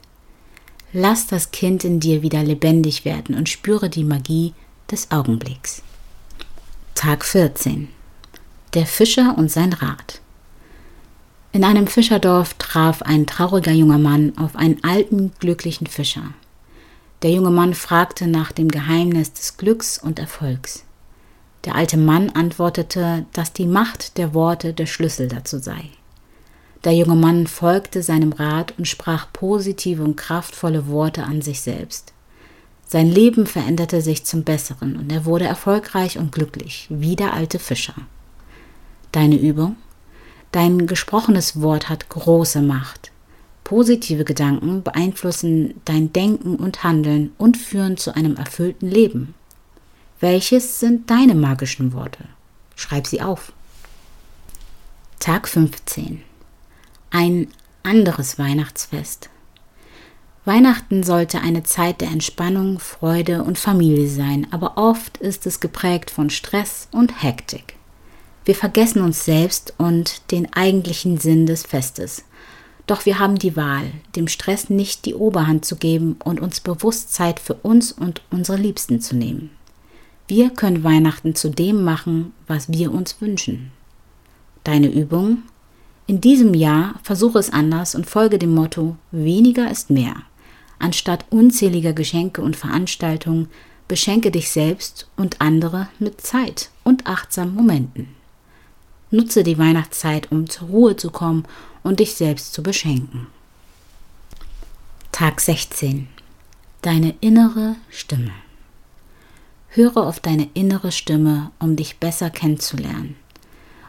Lass 0.93 1.27
das 1.27 1.51
Kind 1.51 1.83
in 1.83 1.99
dir 1.99 2.21
wieder 2.21 2.41
lebendig 2.41 3.05
werden 3.05 3.35
und 3.35 3.49
spüre 3.49 3.89
die 3.89 4.05
Magie 4.05 4.53
des 4.89 5.11
Augenblicks. 5.11 5.83
Tag 6.95 7.23
14. 7.23 7.89
Der 8.73 8.85
Fischer 8.85 9.37
und 9.37 9.51
sein 9.51 9.73
Rad. 9.73 10.21
In 11.51 11.63
einem 11.63 11.87
Fischerdorf 11.87 12.53
traf 12.55 13.01
ein 13.01 13.25
trauriger 13.25 13.71
junger 13.71 13.97
Mann 13.97 14.37
auf 14.37 14.55
einen 14.55 14.83
alten, 14.83 15.31
glücklichen 15.39 15.87
Fischer. 15.87 16.33
Der 17.21 17.31
junge 17.31 17.51
Mann 17.51 17.73
fragte 17.73 18.27
nach 18.27 18.53
dem 18.53 18.69
Geheimnis 18.69 19.33
des 19.33 19.57
Glücks 19.57 19.97
und 19.97 20.19
Erfolgs. 20.19 20.85
Der 21.65 21.75
alte 21.75 21.97
Mann 21.97 22.29
antwortete, 22.29 23.25
dass 23.33 23.51
die 23.51 23.67
Macht 23.67 24.17
der 24.17 24.33
Worte 24.33 24.73
der 24.73 24.85
Schlüssel 24.85 25.27
dazu 25.27 25.59
sei. 25.59 25.89
Der 26.85 26.93
junge 26.93 27.15
Mann 27.15 27.47
folgte 27.47 28.01
seinem 28.03 28.31
Rat 28.31 28.73
und 28.77 28.87
sprach 28.87 29.27
positive 29.33 30.01
und 30.01 30.15
kraftvolle 30.15 30.87
Worte 30.87 31.23
an 31.23 31.41
sich 31.41 31.59
selbst. 31.59 32.13
Sein 32.87 33.07
Leben 33.07 33.45
veränderte 33.45 34.01
sich 34.01 34.25
zum 34.25 34.43
Besseren 34.43 34.95
und 34.95 35.11
er 35.11 35.25
wurde 35.25 35.45
erfolgreich 35.45 36.17
und 36.17 36.31
glücklich, 36.31 36.87
wie 36.89 37.17
der 37.17 37.33
alte 37.33 37.59
Fischer. 37.59 37.95
Deine 39.11 39.35
Übung? 39.35 39.75
Dein 40.53 40.87
gesprochenes 40.87 41.61
Wort 41.61 41.89
hat 41.89 42.07
große 42.07 42.61
Macht. 42.61 43.11
Positive 43.69 44.23
Gedanken 44.23 44.81
beeinflussen 44.81 45.79
dein 45.85 46.11
Denken 46.11 46.55
und 46.55 46.83
Handeln 46.83 47.33
und 47.37 47.55
führen 47.55 47.97
zu 47.97 48.15
einem 48.15 48.35
erfüllten 48.35 48.89
Leben. 48.89 49.35
Welches 50.19 50.79
sind 50.79 51.11
deine 51.11 51.35
magischen 51.35 51.93
Worte? 51.93 52.23
Schreib 52.75 53.05
sie 53.05 53.21
auf. 53.21 53.53
Tag 55.19 55.47
15. 55.47 56.23
Ein 57.11 57.47
anderes 57.83 58.39
Weihnachtsfest. 58.39 59.29
Weihnachten 60.45 61.03
sollte 61.03 61.39
eine 61.41 61.61
Zeit 61.61 62.01
der 62.01 62.09
Entspannung, 62.09 62.79
Freude 62.79 63.43
und 63.43 63.59
Familie 63.59 64.09
sein, 64.09 64.47
aber 64.49 64.77
oft 64.77 65.17
ist 65.17 65.45
es 65.45 65.59
geprägt 65.59 66.09
von 66.09 66.31
Stress 66.31 66.87
und 66.91 67.21
Hektik. 67.21 67.75
Wir 68.45 68.55
vergessen 68.55 69.03
uns 69.03 69.25
selbst 69.25 69.75
und 69.77 70.31
den 70.31 70.51
eigentlichen 70.53 71.19
Sinn 71.19 71.45
des 71.45 71.67
Festes. 71.67 72.23
Doch 72.89 73.05
wir 73.05 73.19
haben 73.19 73.37
die 73.37 73.55
Wahl, 73.55 73.91
dem 74.15 74.27
Stress 74.27 74.71
nicht 74.71 75.05
die 75.05 75.13
Oberhand 75.13 75.63
zu 75.63 75.75
geben 75.75 76.15
und 76.23 76.39
uns 76.39 76.59
bewusst 76.59 77.13
Zeit 77.13 77.39
für 77.39 77.53
uns 77.53 77.91
und 77.91 78.23
unsere 78.31 78.57
Liebsten 78.57 78.99
zu 78.99 79.15
nehmen. 79.15 79.51
Wir 80.27 80.49
können 80.49 80.83
Weihnachten 80.83 81.35
zu 81.35 81.51
dem 81.51 81.83
machen, 81.83 82.33
was 82.47 82.71
wir 82.71 82.91
uns 82.91 83.21
wünschen. 83.21 83.69
Deine 84.63 84.91
Übung? 84.91 85.43
In 86.07 86.19
diesem 86.19 86.55
Jahr 86.55 86.95
versuche 87.03 87.37
es 87.37 87.53
anders 87.53 87.93
und 87.93 88.07
folge 88.07 88.39
dem 88.39 88.55
Motto 88.55 88.95
weniger 89.11 89.69
ist 89.69 89.91
mehr. 89.91 90.15
Anstatt 90.79 91.25
unzähliger 91.29 91.93
Geschenke 91.93 92.41
und 92.41 92.55
Veranstaltungen 92.55 93.49
Beschenke 93.87 94.31
dich 94.31 94.49
selbst 94.49 95.07
und 95.15 95.41
andere 95.41 95.89
mit 95.99 96.21
Zeit 96.21 96.71
und 96.83 97.05
achtsamen 97.05 97.53
Momenten. 97.53 98.07
Nutze 99.11 99.43
die 99.43 99.59
Weihnachtszeit, 99.59 100.31
um 100.31 100.49
zur 100.49 100.69
Ruhe 100.69 100.95
zu 100.95 101.11
kommen 101.11 101.45
und 101.83 101.99
dich 101.99 102.15
selbst 102.15 102.53
zu 102.53 102.63
beschenken. 102.63 103.27
Tag 105.11 105.41
16. 105.41 106.07
Deine 106.81 107.13
innere 107.19 107.75
Stimme. 107.89 108.31
Höre 109.69 109.97
auf 109.97 110.19
deine 110.19 110.49
innere 110.53 110.91
Stimme, 110.91 111.51
um 111.59 111.75
dich 111.75 111.97
besser 111.97 112.29
kennenzulernen 112.29 113.15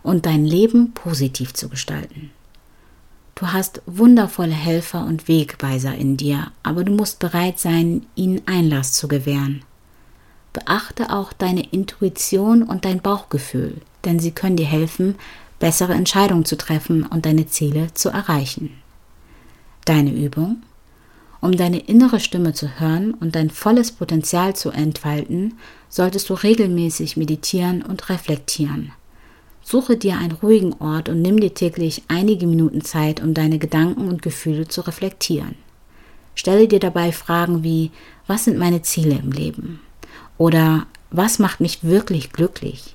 und 0.03 0.27
dein 0.27 0.45
Leben 0.45 0.93
positiv 0.93 1.55
zu 1.55 1.69
gestalten. 1.69 2.31
Du 3.35 3.47
hast 3.53 3.81
wundervolle 3.87 4.53
Helfer 4.53 5.07
und 5.07 5.29
Wegweiser 5.29 5.95
in 5.95 6.17
dir, 6.17 6.53
aber 6.63 6.85
du 6.85 6.93
musst 6.93 7.21
bereit 7.21 7.59
sein, 7.59 8.05
ihnen 8.15 8.43
Einlass 8.47 8.93
zu 8.93 9.09
gewähren. 9.09 9.63
Beachte 10.53 11.11
auch 11.11 11.33
deine 11.33 11.67
Intuition 11.71 12.63
und 12.63 12.85
dein 12.85 13.01
Bauchgefühl, 13.01 13.81
denn 14.05 14.19
sie 14.19 14.33
können 14.33 14.57
dir 14.57 14.67
helfen, 14.67 15.15
bessere 15.61 15.93
Entscheidungen 15.95 16.45
zu 16.45 16.57
treffen 16.57 17.07
und 17.07 17.25
deine 17.27 17.47
Ziele 17.47 17.95
zu 17.95 18.09
erreichen. 18.09 18.71
Deine 19.85 20.13
Übung? 20.13 20.63
Um 21.41 21.57
deine 21.57 21.79
innere 21.79 22.21
Stimme 22.21 22.53
zu 22.53 22.81
hören 22.81 23.15
und 23.15 23.35
dein 23.35 23.49
volles 23.49 23.93
Potenzial 23.93 24.57
zu 24.57 24.71
entfalten, 24.71 25.55
solltest 25.89 26.29
du 26.29 26.35
regelmäßig 26.35 27.17
meditieren 27.17 27.83
und 27.83 28.09
reflektieren. 28.11 28.93
Suche 29.63 29.97
dir 29.97 30.19
einen 30.19 30.33
ruhigen 30.33 30.75
Ort 30.81 31.09
und 31.09 31.23
nimm 31.23 31.39
dir 31.39 31.55
täglich 31.55 32.03
einige 32.09 32.47
Minuten 32.47 32.83
Zeit, 32.83 33.23
um 33.23 33.35
deine 33.35 33.59
Gedanken 33.59 34.09
und 34.09 34.23
Gefühle 34.23 34.69
zu 34.69 34.81
reflektieren. 34.83 35.55
Stelle 36.35 36.69
dir 36.69 36.81
dabei 36.81 37.13
Fragen 37.13 37.63
wie, 37.63 37.91
was 38.27 38.45
sind 38.45 38.59
meine 38.59 38.83
Ziele 38.83 39.17
im 39.17 39.33
Leben? 39.33 39.81
Oder 40.39 40.87
was 41.11 41.39
macht 41.39 41.61
mich 41.61 41.85
wirklich 41.85 42.33
glücklich? 42.33 42.95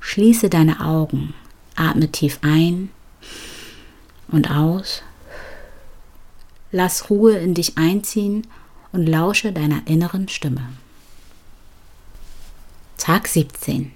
Schließe 0.00 0.50
deine 0.50 0.80
Augen, 0.80 1.34
atme 1.76 2.10
tief 2.10 2.38
ein 2.42 2.90
und 4.28 4.50
aus. 4.50 5.02
Lass 6.72 7.10
Ruhe 7.10 7.36
in 7.38 7.54
dich 7.54 7.78
einziehen 7.78 8.46
und 8.92 9.06
lausche 9.06 9.52
deiner 9.52 9.86
inneren 9.86 10.28
Stimme. 10.28 10.68
Tag 12.98 13.28
17 13.28 13.92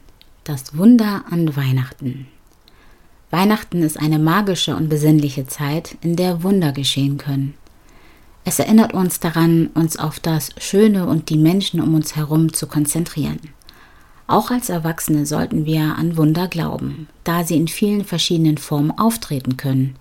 das 0.50 0.76
Wunder 0.76 1.24
an 1.30 1.54
Weihnachten. 1.54 2.26
Weihnachten 3.30 3.82
ist 3.82 4.00
eine 4.00 4.18
magische 4.18 4.74
und 4.74 4.88
besinnliche 4.88 5.46
Zeit, 5.46 5.96
in 6.00 6.16
der 6.16 6.42
Wunder 6.42 6.72
geschehen 6.72 7.18
können. 7.18 7.54
Es 8.44 8.58
erinnert 8.58 8.92
uns 8.92 9.20
daran, 9.20 9.68
uns 9.74 9.96
auf 9.96 10.18
das 10.18 10.50
Schöne 10.58 11.06
und 11.06 11.28
die 11.28 11.36
Menschen 11.36 11.80
um 11.80 11.94
uns 11.94 12.16
herum 12.16 12.52
zu 12.52 12.66
konzentrieren. 12.66 13.38
Auch 14.30 14.52
als 14.52 14.68
Erwachsene 14.68 15.26
sollten 15.26 15.66
wir 15.66 15.96
an 15.96 16.16
Wunder 16.16 16.46
glauben, 16.46 17.08
da 17.24 17.42
sie 17.42 17.56
in 17.56 17.66
vielen 17.66 18.04
verschiedenen 18.04 18.58
Formen 18.58 18.96
auftreten 18.96 19.56
können. 19.56 19.96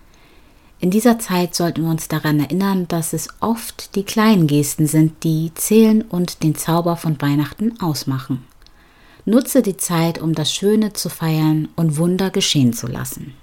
In 0.79 0.91
dieser 0.91 1.17
Zeit 1.17 1.55
sollten 1.55 1.81
wir 1.81 1.89
uns 1.89 2.09
daran 2.09 2.39
erinnern, 2.39 2.87
dass 2.87 3.13
es 3.13 3.29
oft 3.39 3.95
die 3.95 4.03
kleinen 4.03 4.45
Gesten 4.45 4.85
sind, 4.85 5.23
die 5.23 5.51
zählen 5.55 6.03
und 6.03 6.43
den 6.43 6.53
Zauber 6.53 6.95
von 6.95 7.19
Weihnachten 7.19 7.81
ausmachen. 7.81 8.45
Nutze 9.25 9.63
die 9.63 9.77
Zeit, 9.77 10.21
um 10.21 10.35
das 10.35 10.53
Schöne 10.53 10.93
zu 10.93 11.09
feiern 11.09 11.67
und 11.75 11.97
Wunder 11.97 12.29
geschehen 12.29 12.73
zu 12.73 12.85
lassen. 12.85 13.33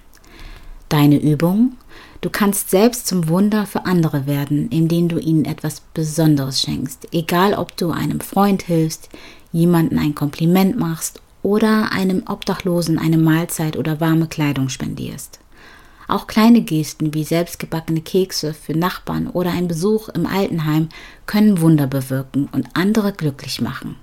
Deine 0.87 1.21
Übung? 1.21 1.73
Du 2.21 2.29
kannst 2.29 2.69
selbst 2.69 3.07
zum 3.07 3.27
Wunder 3.27 3.65
für 3.65 3.85
andere 3.85 4.25
werden, 4.25 4.69
indem 4.69 5.09
du 5.09 5.19
ihnen 5.19 5.43
etwas 5.43 5.81
Besonderes 5.93 6.61
schenkst, 6.61 7.09
egal 7.11 7.53
ob 7.53 7.75
du 7.75 7.91
einem 7.91 8.21
Freund 8.21 8.63
hilfst, 8.63 9.09
jemanden 9.51 9.97
ein 9.99 10.15
Kompliment 10.15 10.77
machst 10.77 11.21
oder 11.43 11.91
einem 11.91 12.23
Obdachlosen 12.27 12.99
eine 12.99 13.17
Mahlzeit 13.17 13.77
oder 13.77 13.99
warme 13.99 14.27
Kleidung 14.27 14.69
spendierst. 14.69 15.39
Auch 16.07 16.27
kleine 16.27 16.61
Gesten 16.61 17.13
wie 17.13 17.23
selbstgebackene 17.23 18.01
Kekse 18.01 18.53
für 18.53 18.73
Nachbarn 18.73 19.27
oder 19.27 19.51
ein 19.51 19.67
Besuch 19.67 20.09
im 20.09 20.25
Altenheim 20.25 20.89
können 21.25 21.59
Wunder 21.59 21.87
bewirken 21.87 22.47
und 22.51 22.67
andere 22.73 23.11
glücklich 23.11 23.59
machen. 23.61 23.95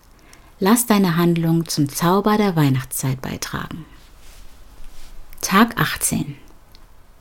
Lass 0.61 0.87
deine 0.87 1.17
Handlung 1.17 1.67
zum 1.67 1.89
Zauber 1.89 2.37
der 2.37 2.57
Weihnachtszeit 2.57 3.21
beitragen. 3.23 3.87
Tag 5.41 5.81
18. 5.81 6.37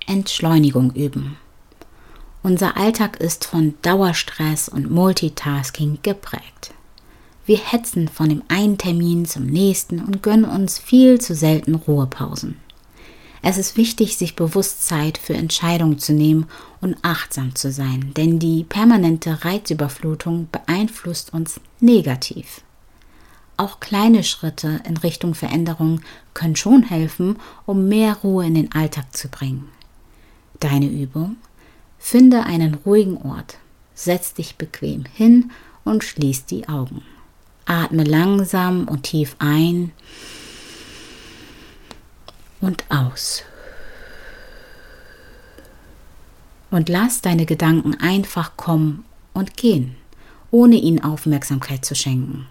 Entschleunigung 0.05 0.91
üben. 0.93 1.37
Unser 2.41 2.75
Alltag 2.75 3.21
ist 3.21 3.45
von 3.45 3.75
Dauerstress 3.81 4.67
und 4.67 4.91
Multitasking 4.91 5.99
geprägt. 6.03 6.73
Wir 7.45 7.57
hetzen 7.57 8.07
von 8.07 8.29
dem 8.29 8.41
einen 8.47 8.77
Termin 8.77 9.25
zum 9.25 9.45
nächsten 9.45 9.99
und 9.99 10.23
gönnen 10.23 10.45
uns 10.45 10.79
viel 10.79 11.19
zu 11.19 11.35
selten 11.35 11.75
Ruhepausen. 11.75 12.57
Es 13.41 13.57
ist 13.57 13.75
wichtig, 13.75 14.15
sich 14.15 14.37
bewusst 14.37 14.87
Zeit 14.87 15.17
für 15.17 15.33
Entscheidungen 15.33 15.99
zu 15.99 16.13
nehmen 16.13 16.45
und 16.79 16.95
achtsam 17.01 17.53
zu 17.55 17.73
sein, 17.73 18.13
denn 18.15 18.39
die 18.39 18.63
permanente 18.63 19.43
Reizüberflutung 19.43 20.47
beeinflusst 20.49 21.33
uns 21.33 21.59
negativ. 21.81 22.61
Auch 23.57 23.81
kleine 23.81 24.23
Schritte 24.23 24.79
in 24.87 24.95
Richtung 24.95 25.35
Veränderung 25.35 25.99
können 26.33 26.55
schon 26.55 26.83
helfen, 26.83 27.35
um 27.65 27.89
mehr 27.89 28.15
Ruhe 28.23 28.45
in 28.45 28.55
den 28.55 28.71
Alltag 28.71 29.13
zu 29.13 29.27
bringen. 29.27 29.67
Deine 30.61 30.87
Übung? 30.87 31.35
Finde 31.99 32.43
einen 32.43 32.75
ruhigen 32.75 33.17
Ort, 33.17 33.57
setz 33.93 34.33
dich 34.33 34.55
bequem 34.55 35.03
hin 35.13 35.51
und 35.83 36.05
schließ 36.05 36.45
die 36.45 36.69
Augen. 36.69 37.01
Atme 37.65 38.03
langsam 38.03 38.87
und 38.87 39.03
tief 39.03 39.35
ein 39.39 39.91
und 42.61 42.83
aus. 42.89 43.43
Und 46.71 46.89
lass 46.89 47.21
deine 47.21 47.45
Gedanken 47.45 47.95
einfach 48.01 48.57
kommen 48.57 49.05
und 49.33 49.57
gehen, 49.57 49.95
ohne 50.49 50.75
ihnen 50.75 51.03
Aufmerksamkeit 51.03 51.85
zu 51.85 51.93
schenken. 51.95 52.47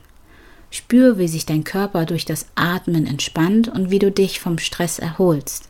Spür, 0.70 1.18
wie 1.18 1.28
sich 1.28 1.44
dein 1.44 1.64
Körper 1.64 2.06
durch 2.06 2.24
das 2.24 2.46
Atmen 2.54 3.06
entspannt 3.06 3.68
und 3.68 3.90
wie 3.90 3.98
du 3.98 4.10
dich 4.10 4.40
vom 4.40 4.58
Stress 4.58 4.98
erholst. 4.98 5.68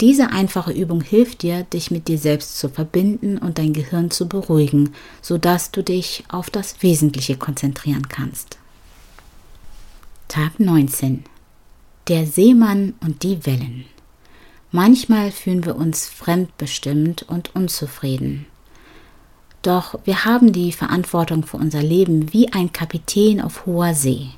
Diese 0.00 0.30
einfache 0.30 0.72
Übung 0.72 1.02
hilft 1.02 1.42
dir, 1.42 1.64
dich 1.64 1.90
mit 1.90 2.08
dir 2.08 2.16
selbst 2.16 2.58
zu 2.58 2.70
verbinden 2.70 3.36
und 3.36 3.58
dein 3.58 3.74
Gehirn 3.74 4.10
zu 4.10 4.28
beruhigen, 4.28 4.94
sodass 5.20 5.72
du 5.72 5.82
dich 5.82 6.24
auf 6.28 6.48
das 6.48 6.82
Wesentliche 6.82 7.36
konzentrieren 7.36 8.08
kannst. 8.08 8.56
Tag 10.28 10.58
19. 10.58 11.24
Der 12.08 12.26
Seemann 12.26 12.94
und 13.00 13.22
die 13.22 13.44
Wellen. 13.44 13.84
Manchmal 14.72 15.32
fühlen 15.32 15.66
wir 15.66 15.76
uns 15.76 16.08
fremdbestimmt 16.08 17.24
und 17.24 17.54
unzufrieden. 17.54 18.46
Doch 19.62 19.98
wir 20.04 20.24
haben 20.24 20.52
die 20.52 20.72
Verantwortung 20.72 21.44
für 21.44 21.58
unser 21.58 21.82
Leben 21.82 22.32
wie 22.32 22.50
ein 22.52 22.72
Kapitän 22.72 23.42
auf 23.42 23.66
hoher 23.66 23.92
See. 23.92 24.30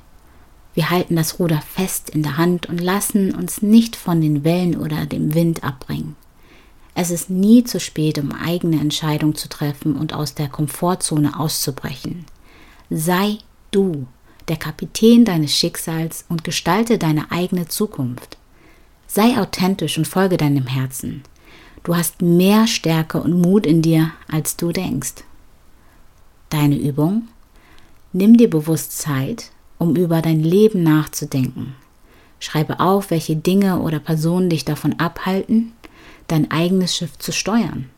Wir 0.73 0.89
halten 0.89 1.15
das 1.15 1.39
Ruder 1.39 1.61
fest 1.61 2.09
in 2.09 2.23
der 2.23 2.37
Hand 2.37 2.67
und 2.67 2.81
lassen 2.81 3.33
uns 3.33 3.61
nicht 3.61 3.95
von 3.95 4.21
den 4.21 4.43
Wellen 4.43 4.77
oder 4.77 5.05
dem 5.05 5.33
Wind 5.33 5.63
abbringen. 5.63 6.15
Es 6.95 7.09
ist 7.09 7.29
nie 7.29 7.63
zu 7.63 7.79
spät, 7.79 8.17
um 8.19 8.31
eigene 8.31 8.79
Entscheidungen 8.79 9.35
zu 9.35 9.49
treffen 9.49 9.95
und 9.95 10.13
aus 10.13 10.35
der 10.35 10.47
Komfortzone 10.47 11.39
auszubrechen. 11.39 12.25
Sei 12.89 13.37
du 13.71 14.07
der 14.47 14.57
Kapitän 14.57 15.25
deines 15.25 15.55
Schicksals 15.55 16.25
und 16.29 16.43
gestalte 16.43 16.97
deine 16.97 17.31
eigene 17.31 17.67
Zukunft. 17.67 18.37
Sei 19.07 19.39
authentisch 19.39 19.97
und 19.97 20.07
folge 20.07 20.37
deinem 20.37 20.67
Herzen. 20.67 21.23
Du 21.83 21.95
hast 21.95 22.21
mehr 22.21 22.67
Stärke 22.67 23.21
und 23.21 23.41
Mut 23.41 23.65
in 23.65 23.81
dir, 23.81 24.11
als 24.31 24.55
du 24.57 24.71
denkst. 24.71 25.23
Deine 26.49 26.77
Übung? 26.77 27.27
Nimm 28.11 28.37
dir 28.37 28.49
bewusst 28.49 28.97
Zeit, 28.97 29.51
um 29.83 29.95
über 29.97 30.21
dein 30.21 30.39
Leben 30.39 30.81
nachzudenken. 30.81 31.75
Schreibe 32.39 32.79
auf, 32.79 33.11
welche 33.11 33.35
Dinge 33.35 33.79
oder 33.79 33.99
Personen 33.99 34.49
dich 34.49 34.65
davon 34.65 34.99
abhalten, 34.99 35.73
dein 36.27 36.49
eigenes 36.51 36.95
Schiff 36.95 37.17
zu 37.19 37.31
steuern. 37.31 37.89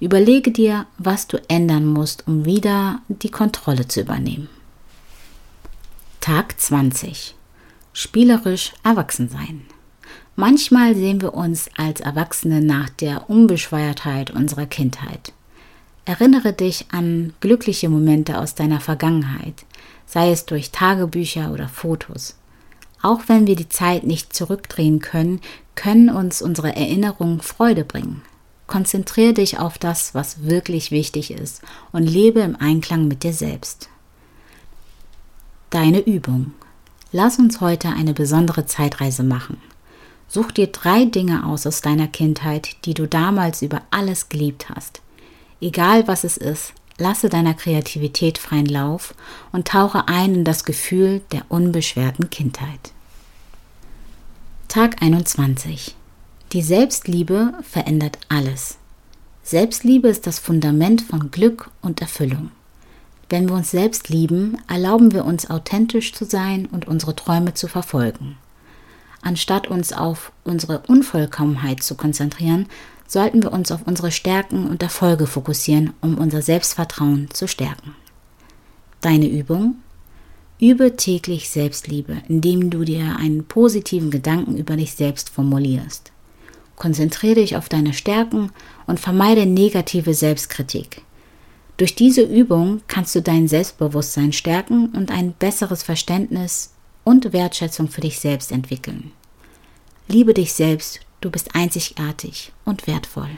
Überlege 0.00 0.52
dir, 0.52 0.86
was 0.98 1.26
du 1.26 1.38
ändern 1.48 1.86
musst, 1.86 2.28
um 2.28 2.44
wieder 2.44 3.00
die 3.08 3.30
Kontrolle 3.30 3.88
zu 3.88 4.02
übernehmen. 4.02 4.48
Tag 6.20 6.60
20. 6.60 7.34
Spielerisch 7.92 8.74
erwachsen 8.84 9.28
sein. 9.28 9.62
Manchmal 10.36 10.94
sehen 10.94 11.20
wir 11.20 11.34
uns 11.34 11.68
als 11.76 12.00
Erwachsene 12.00 12.60
nach 12.60 12.90
der 12.90 13.28
Unbeschwertheit 13.28 14.30
unserer 14.30 14.66
Kindheit. 14.66 15.32
Erinnere 16.04 16.52
dich 16.52 16.86
an 16.92 17.32
glückliche 17.40 17.88
Momente 17.88 18.38
aus 18.38 18.54
deiner 18.54 18.80
Vergangenheit, 18.80 19.64
sei 20.08 20.32
es 20.32 20.46
durch 20.46 20.70
Tagebücher 20.72 21.52
oder 21.52 21.68
Fotos. 21.68 22.36
Auch 23.02 23.20
wenn 23.26 23.46
wir 23.46 23.54
die 23.54 23.68
Zeit 23.68 24.04
nicht 24.04 24.34
zurückdrehen 24.34 25.00
können, 25.00 25.40
können 25.74 26.08
uns 26.08 26.42
unsere 26.42 26.74
Erinnerungen 26.74 27.40
Freude 27.40 27.84
bringen. 27.84 28.22
Konzentriere 28.66 29.34
dich 29.34 29.58
auf 29.58 29.78
das, 29.78 30.14
was 30.14 30.44
wirklich 30.44 30.90
wichtig 30.90 31.30
ist 31.30 31.62
und 31.92 32.02
lebe 32.02 32.40
im 32.40 32.56
Einklang 32.56 33.06
mit 33.06 33.22
dir 33.22 33.32
selbst. 33.32 33.88
Deine 35.70 36.00
Übung. 36.00 36.52
Lass 37.12 37.38
uns 37.38 37.60
heute 37.60 37.88
eine 37.88 38.14
besondere 38.14 38.66
Zeitreise 38.66 39.22
machen. 39.22 39.58
Such 40.26 40.52
dir 40.52 40.66
drei 40.66 41.04
Dinge 41.04 41.46
aus 41.46 41.66
aus 41.66 41.80
deiner 41.80 42.08
Kindheit, 42.08 42.76
die 42.84 42.92
du 42.92 43.06
damals 43.06 43.62
über 43.62 43.82
alles 43.90 44.28
geliebt 44.28 44.68
hast. 44.68 45.00
Egal 45.60 46.06
was 46.06 46.24
es 46.24 46.36
ist, 46.36 46.74
lasse 46.98 47.28
deiner 47.28 47.54
Kreativität 47.54 48.38
freien 48.38 48.66
Lauf 48.66 49.14
und 49.52 49.68
tauche 49.68 50.08
ein 50.08 50.34
in 50.34 50.44
das 50.44 50.64
Gefühl 50.64 51.22
der 51.32 51.42
unbeschwerten 51.48 52.28
Kindheit. 52.30 52.92
Tag 54.66 55.00
21. 55.00 55.96
Die 56.52 56.62
Selbstliebe 56.62 57.54
verändert 57.62 58.18
alles. 58.28 58.78
Selbstliebe 59.42 60.08
ist 60.08 60.26
das 60.26 60.38
Fundament 60.38 61.00
von 61.00 61.30
Glück 61.30 61.70
und 61.80 62.00
Erfüllung. 62.00 62.50
Wenn 63.30 63.48
wir 63.48 63.54
uns 63.56 63.70
selbst 63.70 64.08
lieben, 64.08 64.58
erlauben 64.68 65.12
wir 65.12 65.24
uns 65.24 65.48
authentisch 65.48 66.12
zu 66.12 66.24
sein 66.24 66.66
und 66.66 66.86
unsere 66.86 67.14
Träume 67.14 67.54
zu 67.54 67.68
verfolgen. 67.68 68.36
Anstatt 69.20 69.68
uns 69.68 69.92
auf 69.92 70.32
unsere 70.44 70.80
Unvollkommenheit 70.86 71.82
zu 71.82 71.94
konzentrieren, 71.94 72.66
sollten 73.08 73.42
wir 73.42 73.52
uns 73.52 73.72
auf 73.72 73.80
unsere 73.86 74.12
Stärken 74.12 74.68
und 74.68 74.82
Erfolge 74.82 75.26
fokussieren, 75.26 75.94
um 76.00 76.18
unser 76.18 76.42
Selbstvertrauen 76.42 77.28
zu 77.32 77.48
stärken. 77.48 77.96
Deine 79.00 79.28
Übung? 79.28 79.76
Übe 80.60 80.96
täglich 80.96 81.50
Selbstliebe, 81.50 82.18
indem 82.28 82.68
du 82.68 82.84
dir 82.84 83.16
einen 83.16 83.44
positiven 83.44 84.10
Gedanken 84.10 84.56
über 84.56 84.76
dich 84.76 84.92
selbst 84.92 85.30
formulierst. 85.30 86.12
Konzentriere 86.76 87.36
dich 87.36 87.56
auf 87.56 87.68
deine 87.68 87.92
Stärken 87.92 88.50
und 88.86 89.00
vermeide 89.00 89.46
negative 89.46 90.14
Selbstkritik. 90.14 91.02
Durch 91.76 91.94
diese 91.94 92.22
Übung 92.22 92.82
kannst 92.88 93.14
du 93.14 93.22
dein 93.22 93.48
Selbstbewusstsein 93.48 94.32
stärken 94.32 94.88
und 94.88 95.12
ein 95.12 95.32
besseres 95.32 95.84
Verständnis 95.84 96.74
und 97.04 97.32
Wertschätzung 97.32 97.88
für 97.88 98.00
dich 98.00 98.18
selbst 98.18 98.50
entwickeln. 98.52 99.12
Liebe 100.08 100.34
dich 100.34 100.52
selbst, 100.52 101.00
du 101.20 101.30
bist 101.30 101.54
einzigartig 101.54 102.52
und 102.64 102.86
wertvoll. 102.86 103.30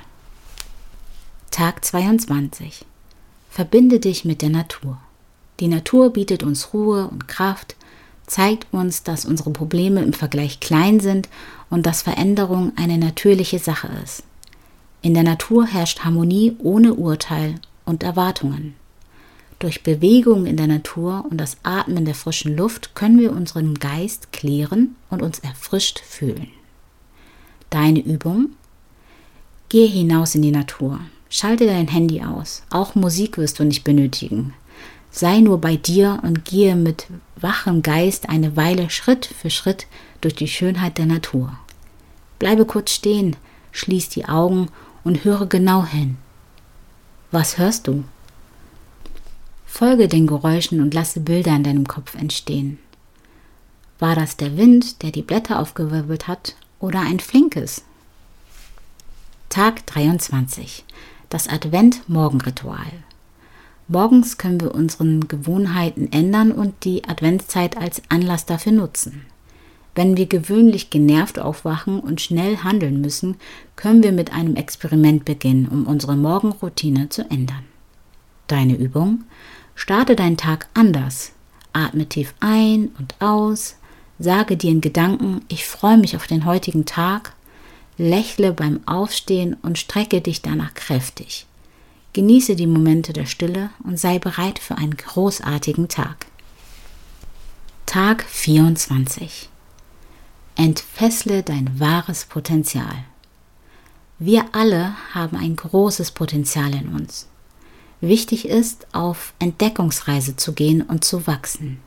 Tag 1.51 1.85
22. 1.85 2.85
Verbinde 3.51 4.01
dich 4.01 4.25
mit 4.25 4.43
der 4.43 4.51
Natur. 4.51 4.99
Die 5.59 5.69
Natur 5.69 6.11
bietet 6.11 6.43
uns 6.43 6.73
Ruhe 6.73 7.09
und 7.09 7.29
Kraft, 7.29 7.77
zeigt 8.27 8.73
uns, 8.73 9.03
dass 9.03 9.25
unsere 9.25 9.51
Probleme 9.51 10.03
im 10.03 10.13
Vergleich 10.13 10.61
klein 10.61 11.01
sind 11.01 11.29
und 11.69 11.87
dass 11.87 12.03
Veränderung 12.03 12.73
eine 12.77 12.97
natürliche 12.97 13.59
Sache 13.59 13.91
ist. 14.03 14.23
In 15.03 15.15
der 15.15 15.23
Natur 15.23 15.67
herrscht 15.67 16.01
Harmonie 16.05 16.57
ohne 16.59 16.95
Urteil 16.95 17.57
und 17.85 18.03
Erwartungen. 18.03 18.75
Durch 19.59 19.83
Bewegung 19.83 20.47
in 20.47 20.57
der 20.57 20.69
Natur 20.69 21.27
und 21.29 21.39
das 21.39 21.59
Atmen 21.63 22.05
der 22.05 22.15
frischen 22.15 22.57
Luft 22.57 22.95
können 22.95 23.19
wir 23.19 23.33
unseren 23.33 23.75
Geist 23.75 24.33
klären 24.33 24.97
und 25.11 25.21
uns 25.21 25.41
erfrischt 25.41 25.99
fühlen. 25.99 26.49
Deine 27.71 28.01
Übung? 28.01 28.51
Gehe 29.69 29.87
hinaus 29.87 30.35
in 30.35 30.43
die 30.43 30.51
Natur. 30.51 31.01
Schalte 31.29 31.67
dein 31.67 31.87
Handy 31.87 32.23
aus. 32.23 32.65
Auch 32.71 32.97
Musik 32.97 33.39
wirst 33.39 33.61
du 33.61 33.65
nicht 33.65 33.85
benötigen. 33.85 34.53
Sei 35.13 35.39
nur 35.39 35.61
bei 35.61 35.77
dir 35.77 36.19
und 36.23 36.45
gehe 36.45 36.75
mit 36.75 37.07
wachem 37.37 37.83
Geist 37.83 38.29
eine 38.29 38.57
Weile 38.57 38.91
Schritt 38.91 39.27
für 39.27 39.51
Schritt 39.51 39.87
durch 40.21 40.35
die 40.35 40.49
Schönheit 40.49 40.99
der 40.99 41.07
Natur. 41.07 41.57
Bleibe 42.41 42.65
kurz 42.65 42.91
stehen, 42.91 43.37
schließ 43.71 44.09
die 44.09 44.25
Augen 44.25 44.67
und 45.05 45.25
höre 45.25 45.47
genau 45.47 45.85
hin. 45.85 46.17
Was 47.31 47.59
hörst 47.59 47.87
du? 47.87 48.03
Folge 49.65 50.09
den 50.09 50.27
Geräuschen 50.27 50.81
und 50.81 50.93
lasse 50.95 51.21
Bilder 51.21 51.55
in 51.55 51.63
deinem 51.63 51.87
Kopf 51.87 52.17
entstehen. 52.17 52.79
War 54.01 54.17
das 54.17 54.37
der 54.37 54.57
Wind, 54.57 55.03
der 55.03 55.13
die 55.13 55.23
Blätter 55.23 55.61
aufgewirbelt 55.61 56.27
hat, 56.27 56.57
oder 56.81 57.01
ein 57.01 57.21
flinkes? 57.21 57.85
Tag 59.49 59.87
23. 59.87 60.85
Das 61.29 61.49
Advent-Morgenritual. 61.49 62.91
Morgens 63.87 64.39
können 64.39 64.61
wir 64.61 64.75
unseren 64.75 65.29
Gewohnheiten 65.29 66.11
ändern 66.13 66.53
und 66.53 66.85
die 66.85 67.05
Adventszeit 67.09 67.77
als 67.77 68.03
Anlass 68.09 68.47
dafür 68.47 68.73
nutzen. 68.73 69.27
Wenn 69.95 70.17
wir 70.17 70.27
gewöhnlich 70.27 70.91
genervt 70.91 71.39
aufwachen 71.39 72.01
und 72.01 72.21
schnell 72.21 72.59
handeln 72.59 73.01
müssen, 73.01 73.37
können 73.75 74.03
wir 74.03 74.13
mit 74.13 74.33
einem 74.33 74.55
Experiment 74.55 75.25
beginnen, 75.25 75.67
um 75.67 75.87
unsere 75.87 76.17
Morgenroutine 76.17 77.09
zu 77.09 77.29
ändern. 77.29 77.65
Deine 78.47 78.77
Übung? 78.77 79.25
Starte 79.75 80.15
deinen 80.15 80.37
Tag 80.37 80.69
anders. 80.75 81.33
Atme 81.73 82.07
tief 82.07 82.35
ein 82.41 82.91
und 82.99 83.17
aus. 83.21 83.77
Sage 84.23 84.59
dir 84.59 84.71
in 84.71 84.83
Gedanken, 84.83 85.41
ich 85.49 85.65
freue 85.65 85.97
mich 85.97 86.15
auf 86.15 86.27
den 86.27 86.45
heutigen 86.45 86.85
Tag. 86.85 87.33
Lächle 87.97 88.53
beim 88.53 88.87
Aufstehen 88.87 89.57
und 89.63 89.79
strecke 89.79 90.21
dich 90.21 90.43
danach 90.43 90.75
kräftig. 90.75 91.47
Genieße 92.13 92.55
die 92.55 92.67
Momente 92.67 93.15
der 93.15 93.25
Stille 93.25 93.71
und 93.83 93.99
sei 93.99 94.19
bereit 94.19 94.59
für 94.59 94.77
einen 94.77 94.95
großartigen 94.95 95.89
Tag. 95.89 96.27
Tag 97.87 98.23
24 98.25 99.49
Entfessle 100.55 101.43
dein 101.43 101.81
wahres 101.81 102.27
Potenzial. 102.27 103.05
Wir 104.19 104.45
alle 104.53 104.97
haben 105.15 105.39
ein 105.39 105.57
großes 105.57 106.11
Potenzial 106.11 106.75
in 106.75 106.91
uns. 106.91 107.27
Wichtig 108.03 108.47
ist, 108.47 108.87
auf 108.93 109.33
Entdeckungsreise 109.39 110.37
zu 110.37 110.53
gehen 110.53 110.83
und 110.83 111.05
zu 111.05 111.27
wachsen. 111.27 111.81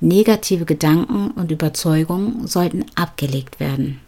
Negative 0.00 0.66
Gedanken 0.66 1.30
und 1.30 1.50
Überzeugungen 1.50 2.46
sollten 2.46 2.84
abgelegt 2.94 3.60
werden, 3.60 4.00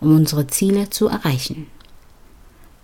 um 0.00 0.16
unsere 0.16 0.46
Ziele 0.46 0.88
zu 0.88 1.08
erreichen. 1.08 1.66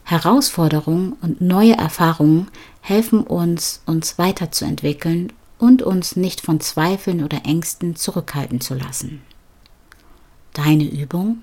Herausforderungen 0.04 1.14
und 1.22 1.40
neue 1.40 1.74
Erfahrungen 1.74 2.48
helfen 2.80 3.22
uns, 3.22 3.82
uns 3.86 4.18
weiterzuentwickeln 4.18 5.32
und 5.58 5.82
uns 5.82 6.16
nicht 6.16 6.40
von 6.40 6.60
Zweifeln 6.60 7.24
oder 7.24 7.46
Ängsten 7.46 7.96
zurückhalten 7.96 8.60
zu 8.60 8.74
lassen. 8.74 9.22
Deine 10.52 10.84
Übung? 10.84 11.38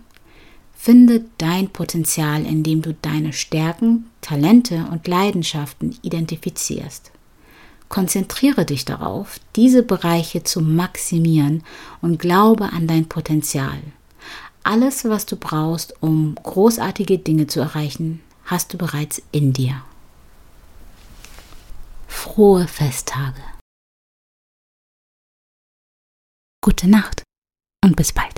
Finde 0.75 1.25
dein 1.39 1.69
Potenzial, 1.69 2.45
indem 2.45 2.81
du 2.81 2.93
deine 2.93 3.33
Stärken, 3.33 4.09
Talente 4.21 4.87
und 4.91 5.07
Leidenschaften 5.07 5.97
identifizierst. 6.03 7.11
Konzentriere 7.89 8.65
dich 8.65 8.85
darauf, 8.85 9.39
diese 9.55 9.81
Bereiche 9.81 10.43
zu 10.43 10.61
maximieren 10.61 11.63
und 12.01 12.19
glaube 12.19 12.71
an 12.71 12.87
dein 12.87 13.09
Potenzial. 13.09 13.81
Alles, 14.63 15.05
was 15.05 15.25
du 15.25 15.35
brauchst, 15.35 15.95
um 16.01 16.35
großartige 16.35 17.17
Dinge 17.17 17.47
zu 17.47 17.59
erreichen, 17.59 18.21
hast 18.45 18.73
du 18.73 18.77
bereits 18.77 19.21
in 19.31 19.53
dir. 19.53 19.81
Frohe 22.07 22.67
Festtage. 22.67 23.41
Gute 26.61 26.87
Nacht 26.87 27.23
und 27.83 27.95
bis 27.95 28.13
bald. 28.13 28.35